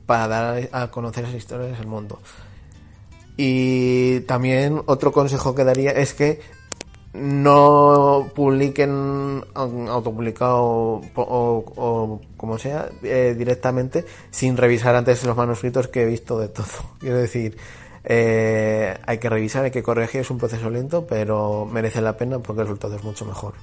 para 0.07 0.28
dar 0.28 0.68
a 0.70 0.88
conocer 0.92 1.24
esas 1.24 1.34
historias 1.34 1.80
al 1.80 1.88
mundo. 1.88 2.20
Y 3.36 4.20
también 4.20 4.80
otro 4.86 5.11
consejo 5.11 5.57
que 5.57 5.64
daría 5.64 5.90
es 5.90 6.14
que 6.14 6.40
no 7.12 8.30
publiquen 8.34 9.42
autopublicado 9.54 11.00
o, 11.14 12.20
como 12.36 12.59
sea 12.59 12.90
eh, 13.02 13.34
directamente 13.36 14.04
sin 14.30 14.56
revisar 14.56 14.94
antes 14.94 15.24
los 15.24 15.36
manuscritos 15.36 15.88
que 15.88 16.02
he 16.02 16.06
visto 16.06 16.38
de 16.38 16.48
todo. 16.48 16.66
Quiero 17.00 17.16
decir, 17.16 17.56
eh, 18.04 18.96
hay 19.06 19.18
que 19.18 19.28
revisar, 19.28 19.64
hay 19.64 19.70
que 19.70 19.82
corregir, 19.82 20.20
es 20.20 20.30
un 20.30 20.38
proceso 20.38 20.70
lento, 20.70 21.06
pero 21.06 21.66
merece 21.66 22.00
la 22.00 22.16
pena 22.16 22.38
porque 22.38 22.62
el 22.62 22.68
resultado 22.68 22.96
es 22.96 23.04
mucho 23.04 23.24
mejor. 23.24 23.54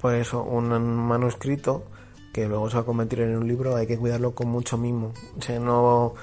Por 0.00 0.14
eso, 0.14 0.42
un 0.42 0.68
manuscrito 0.68 1.84
que 2.32 2.48
luego 2.48 2.68
se 2.68 2.76
va 2.76 2.82
a 2.82 2.84
convertir 2.84 3.20
en 3.20 3.36
un 3.36 3.46
libro 3.46 3.76
hay 3.76 3.86
que 3.86 3.96
cuidarlo 3.96 4.34
con 4.34 4.48
mucho 4.48 4.76
mimo. 4.76 5.12
O 5.38 5.42
sea, 5.42 5.60
no 5.60 6.14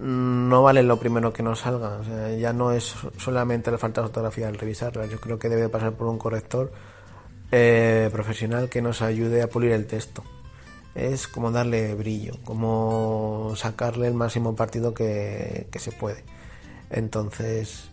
no 0.00 0.62
vale 0.62 0.82
lo 0.82 0.98
primero 0.98 1.32
que 1.32 1.42
nos 1.42 1.60
salga. 1.60 2.00
ya 2.38 2.52
no 2.52 2.72
es 2.72 2.94
solamente 3.18 3.70
la 3.70 3.78
falta 3.78 4.00
de 4.00 4.08
fotografía 4.08 4.48
al 4.48 4.58
revisarla. 4.58 5.06
Yo 5.06 5.20
creo 5.20 5.38
que 5.38 5.48
debe 5.48 5.68
pasar 5.68 5.92
por 5.92 6.08
un 6.08 6.18
corrector 6.18 6.72
eh, 7.52 8.08
profesional 8.12 8.68
que 8.68 8.82
nos 8.82 9.02
ayude 9.02 9.42
a 9.42 9.48
pulir 9.48 9.72
el 9.72 9.86
texto. 9.86 10.22
Es 10.94 11.28
como 11.28 11.50
darle 11.50 11.94
brillo, 11.94 12.34
como 12.44 13.52
sacarle 13.56 14.08
el 14.08 14.14
máximo 14.14 14.56
partido 14.56 14.94
que, 14.94 15.68
que 15.70 15.78
se 15.78 15.92
puede. 15.92 16.24
Entonces, 16.90 17.90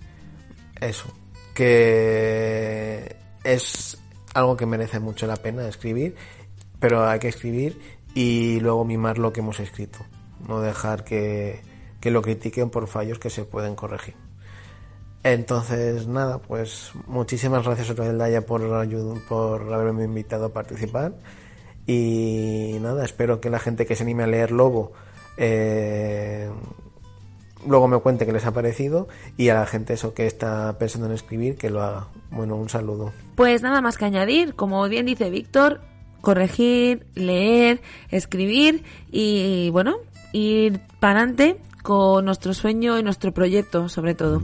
eso, 0.80 1.06
que 1.54 3.16
es 3.44 3.98
algo 4.34 4.56
que 4.58 4.66
merece 4.66 5.00
mucho 5.00 5.28
la 5.28 5.36
pena 5.36 5.68
escribir, 5.68 6.16
pero 6.80 7.08
hay 7.08 7.20
que 7.20 7.28
escribir 7.28 7.80
y 8.14 8.60
luego 8.60 8.86
mimar 8.86 9.18
lo 9.18 9.34
que 9.34 9.42
hemos 9.42 9.60
escrito. 9.60 10.00
No 10.48 10.62
dejar 10.62 11.04
que, 11.04 11.62
que 12.04 12.12
lo 12.12 12.22
critiquen 12.22 12.70
por 12.70 12.88
fallos 12.88 13.18
que 13.18 13.30
se 13.30 13.46
pueden 13.46 13.76
corregir. 13.76 14.16
Entonces, 15.24 16.06
nada, 16.06 16.40
pues 16.40 16.92
muchísimas 17.08 17.64
gracias 17.64 17.90
otra 17.92 18.10
vez, 18.10 18.18
Daya, 18.18 18.46
por, 18.46 18.62
por 19.30 19.74
haberme 19.74 20.04
invitado 20.04 20.48
a 20.48 20.50
participar. 20.50 21.14
Y 21.88 22.76
nada, 22.82 23.06
espero 23.06 23.40
que 23.40 23.50
la 23.50 23.60
gente 23.60 23.86
que 23.86 23.96
se 23.96 24.04
anime 24.04 24.24
a 24.24 24.28
leer 24.28 24.52
Lobo 24.52 24.92
eh, 25.38 26.50
luego 27.66 27.88
me 27.88 27.98
cuente 28.00 28.26
qué 28.26 28.34
les 28.34 28.46
ha 28.46 28.52
parecido 28.52 29.08
y 29.38 29.48
a 29.48 29.54
la 29.54 29.66
gente 29.66 29.94
eso 29.94 30.14
que 30.14 30.28
está 30.28 30.78
pensando 30.78 31.08
en 31.08 31.14
escribir 31.14 31.56
que 31.56 31.70
lo 31.70 31.82
haga. 31.84 32.08
Bueno, 32.32 32.58
un 32.58 32.68
saludo. 32.68 33.14
Pues 33.36 33.62
nada 33.62 33.80
más 33.80 33.98
que 33.98 34.04
añadir, 34.04 34.56
como 34.56 34.90
bien 34.90 35.06
dice 35.06 35.30
Víctor, 35.30 35.80
corregir, 36.20 37.08
leer, 37.16 37.80
escribir 38.10 38.84
y 39.10 39.70
bueno, 39.70 40.00
ir 40.34 40.82
para 41.00 41.22
adelante 41.22 41.62
con 41.84 42.26
nuestro 42.26 42.54
sueño 42.56 42.98
y 42.98 43.04
nuestro 43.04 43.32
proyecto, 43.32 43.90
sobre 43.90 44.16
todo. 44.16 44.42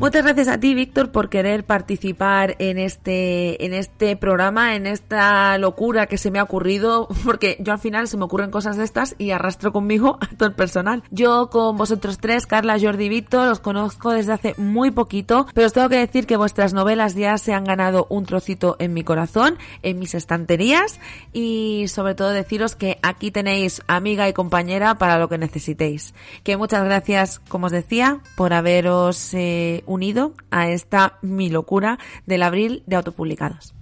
Muchas 0.00 0.24
gracias 0.24 0.48
a 0.48 0.58
ti, 0.58 0.72
Víctor, 0.72 1.12
por 1.12 1.28
querer 1.28 1.64
participar 1.64 2.56
en 2.58 2.78
este, 2.78 3.66
en 3.66 3.74
este 3.74 4.16
programa, 4.16 4.74
en 4.74 4.86
esta 4.86 5.58
locura 5.58 6.06
que 6.06 6.16
se 6.16 6.30
me 6.30 6.38
ha 6.38 6.42
ocurrido, 6.42 7.06
porque 7.26 7.58
yo 7.60 7.74
al 7.74 7.78
final 7.80 8.08
se 8.08 8.16
me 8.16 8.24
ocurren 8.24 8.50
cosas 8.50 8.78
de 8.78 8.84
estas 8.84 9.14
y 9.18 9.32
arrastro 9.32 9.74
conmigo 9.74 10.16
a 10.22 10.26
todo 10.28 10.48
el 10.48 10.54
personal. 10.54 11.02
Yo 11.10 11.50
con 11.50 11.76
vosotros 11.76 12.16
tres, 12.16 12.46
Carla, 12.46 12.78
Jordi 12.80 13.04
y 13.04 13.08
Víctor, 13.10 13.48
os 13.48 13.60
conozco 13.60 14.12
desde 14.12 14.32
hace 14.32 14.54
muy 14.56 14.90
poquito, 14.90 15.46
pero 15.52 15.66
os 15.66 15.74
tengo 15.74 15.90
que 15.90 15.98
decir 15.98 16.26
que 16.26 16.38
vuestras 16.38 16.72
novelas 16.72 17.14
ya 17.14 17.36
se 17.36 17.52
han 17.52 17.64
ganado 17.64 18.06
un 18.08 18.24
trocito 18.24 18.76
en 18.78 18.94
mi 18.94 19.04
corazón, 19.04 19.58
en 19.82 19.98
mis 19.98 20.14
estanterías 20.14 20.98
y 21.34 21.88
sobre 21.88 22.14
todo 22.14 22.30
deciros 22.30 22.74
que 22.74 22.98
aquí 23.02 23.30
tenéis 23.30 23.82
amiga 23.86 24.30
y 24.30 24.32
compañera 24.32 24.94
para 24.94 25.18
lo 25.18 25.28
que 25.28 25.36
necesitéis. 25.36 26.14
Que 26.42 26.56
muchas 26.56 26.84
gracias, 26.84 27.38
como 27.48 27.66
os 27.66 27.72
decía, 27.72 28.20
por 28.34 28.54
haberos 28.54 29.34
eh, 29.34 29.84
unido 29.90 30.34
a 30.50 30.68
esta 30.68 31.18
mi 31.20 31.50
locura 31.50 31.98
del 32.24 32.42
abril 32.42 32.82
de 32.86 32.96
autopublicados. 32.96 33.74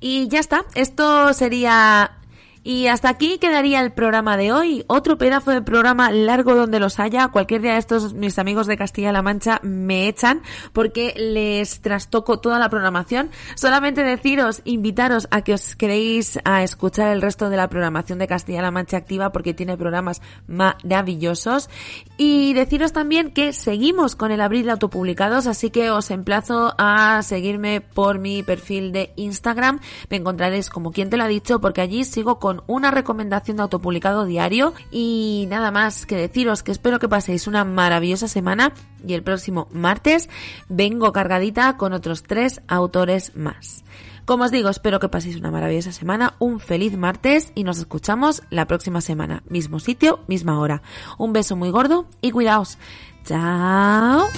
Y 0.00 0.26
ya 0.28 0.40
está, 0.40 0.64
esto 0.74 1.32
sería 1.32 2.18
y 2.64 2.86
hasta 2.86 3.08
aquí 3.08 3.38
quedaría 3.38 3.80
el 3.80 3.92
programa 3.92 4.36
de 4.36 4.52
hoy. 4.52 4.84
Otro 4.86 5.18
pedazo 5.18 5.50
de 5.50 5.62
programa 5.62 6.10
largo 6.10 6.54
donde 6.54 6.78
los 6.78 7.00
haya. 7.00 7.28
Cualquier 7.28 7.62
día 7.62 7.72
de 7.72 7.78
estos 7.78 8.14
mis 8.14 8.38
amigos 8.38 8.66
de 8.66 8.76
Castilla-La 8.76 9.22
Mancha 9.22 9.60
me 9.62 10.08
echan 10.08 10.42
porque 10.72 11.14
les 11.16 11.80
trastoco 11.80 12.38
toda 12.38 12.58
la 12.58 12.68
programación. 12.68 13.30
Solamente 13.56 14.04
deciros, 14.04 14.62
invitaros 14.64 15.26
a 15.30 15.42
que 15.42 15.54
os 15.54 15.74
queréis 15.74 16.38
a 16.44 16.62
escuchar 16.62 17.08
el 17.08 17.22
resto 17.22 17.50
de 17.50 17.56
la 17.56 17.68
programación 17.68 18.18
de 18.18 18.28
Castilla-La 18.28 18.70
Mancha 18.70 18.96
activa 18.96 19.32
porque 19.32 19.54
tiene 19.54 19.76
programas 19.76 20.22
maravillosos. 20.46 21.68
Y 22.16 22.54
deciros 22.54 22.92
también 22.92 23.32
que 23.32 23.52
seguimos 23.52 24.14
con 24.14 24.30
el 24.30 24.40
abril 24.40 24.66
de 24.66 24.72
autopublicados, 24.72 25.46
así 25.46 25.70
que 25.70 25.90
os 25.90 26.10
emplazo 26.10 26.74
a 26.78 27.22
seguirme 27.22 27.80
por 27.80 28.18
mi 28.18 28.42
perfil 28.42 28.92
de 28.92 29.12
Instagram. 29.16 29.80
Me 30.10 30.18
encontraréis 30.18 30.70
como 30.70 30.92
quien 30.92 31.10
te 31.10 31.16
lo 31.16 31.24
ha 31.24 31.28
dicho 31.28 31.60
porque 31.60 31.80
allí 31.80 32.04
sigo 32.04 32.38
una 32.66 32.90
recomendación 32.90 33.56
de 33.56 33.62
autopublicado 33.62 34.24
diario 34.24 34.74
y 34.90 35.46
nada 35.48 35.70
más 35.70 36.06
que 36.06 36.16
deciros 36.16 36.62
que 36.62 36.72
espero 36.72 36.98
que 36.98 37.08
paséis 37.08 37.46
una 37.46 37.64
maravillosa 37.64 38.28
semana 38.28 38.72
y 39.06 39.14
el 39.14 39.22
próximo 39.22 39.68
martes 39.72 40.28
vengo 40.68 41.12
cargadita 41.12 41.76
con 41.76 41.92
otros 41.92 42.22
tres 42.22 42.60
autores 42.68 43.34
más. 43.36 43.84
Como 44.24 44.44
os 44.44 44.50
digo, 44.52 44.68
espero 44.68 45.00
que 45.00 45.08
paséis 45.08 45.36
una 45.36 45.50
maravillosa 45.50 45.90
semana, 45.92 46.34
un 46.38 46.60
feliz 46.60 46.96
martes 46.96 47.52
y 47.54 47.64
nos 47.64 47.78
escuchamos 47.78 48.42
la 48.50 48.66
próxima 48.66 49.00
semana. 49.00 49.42
Mismo 49.48 49.80
sitio, 49.80 50.20
misma 50.28 50.60
hora. 50.60 50.82
Un 51.18 51.32
beso 51.32 51.56
muy 51.56 51.70
gordo 51.70 52.06
y 52.20 52.30
cuidaos. 52.30 52.78
Chao. 53.24 54.28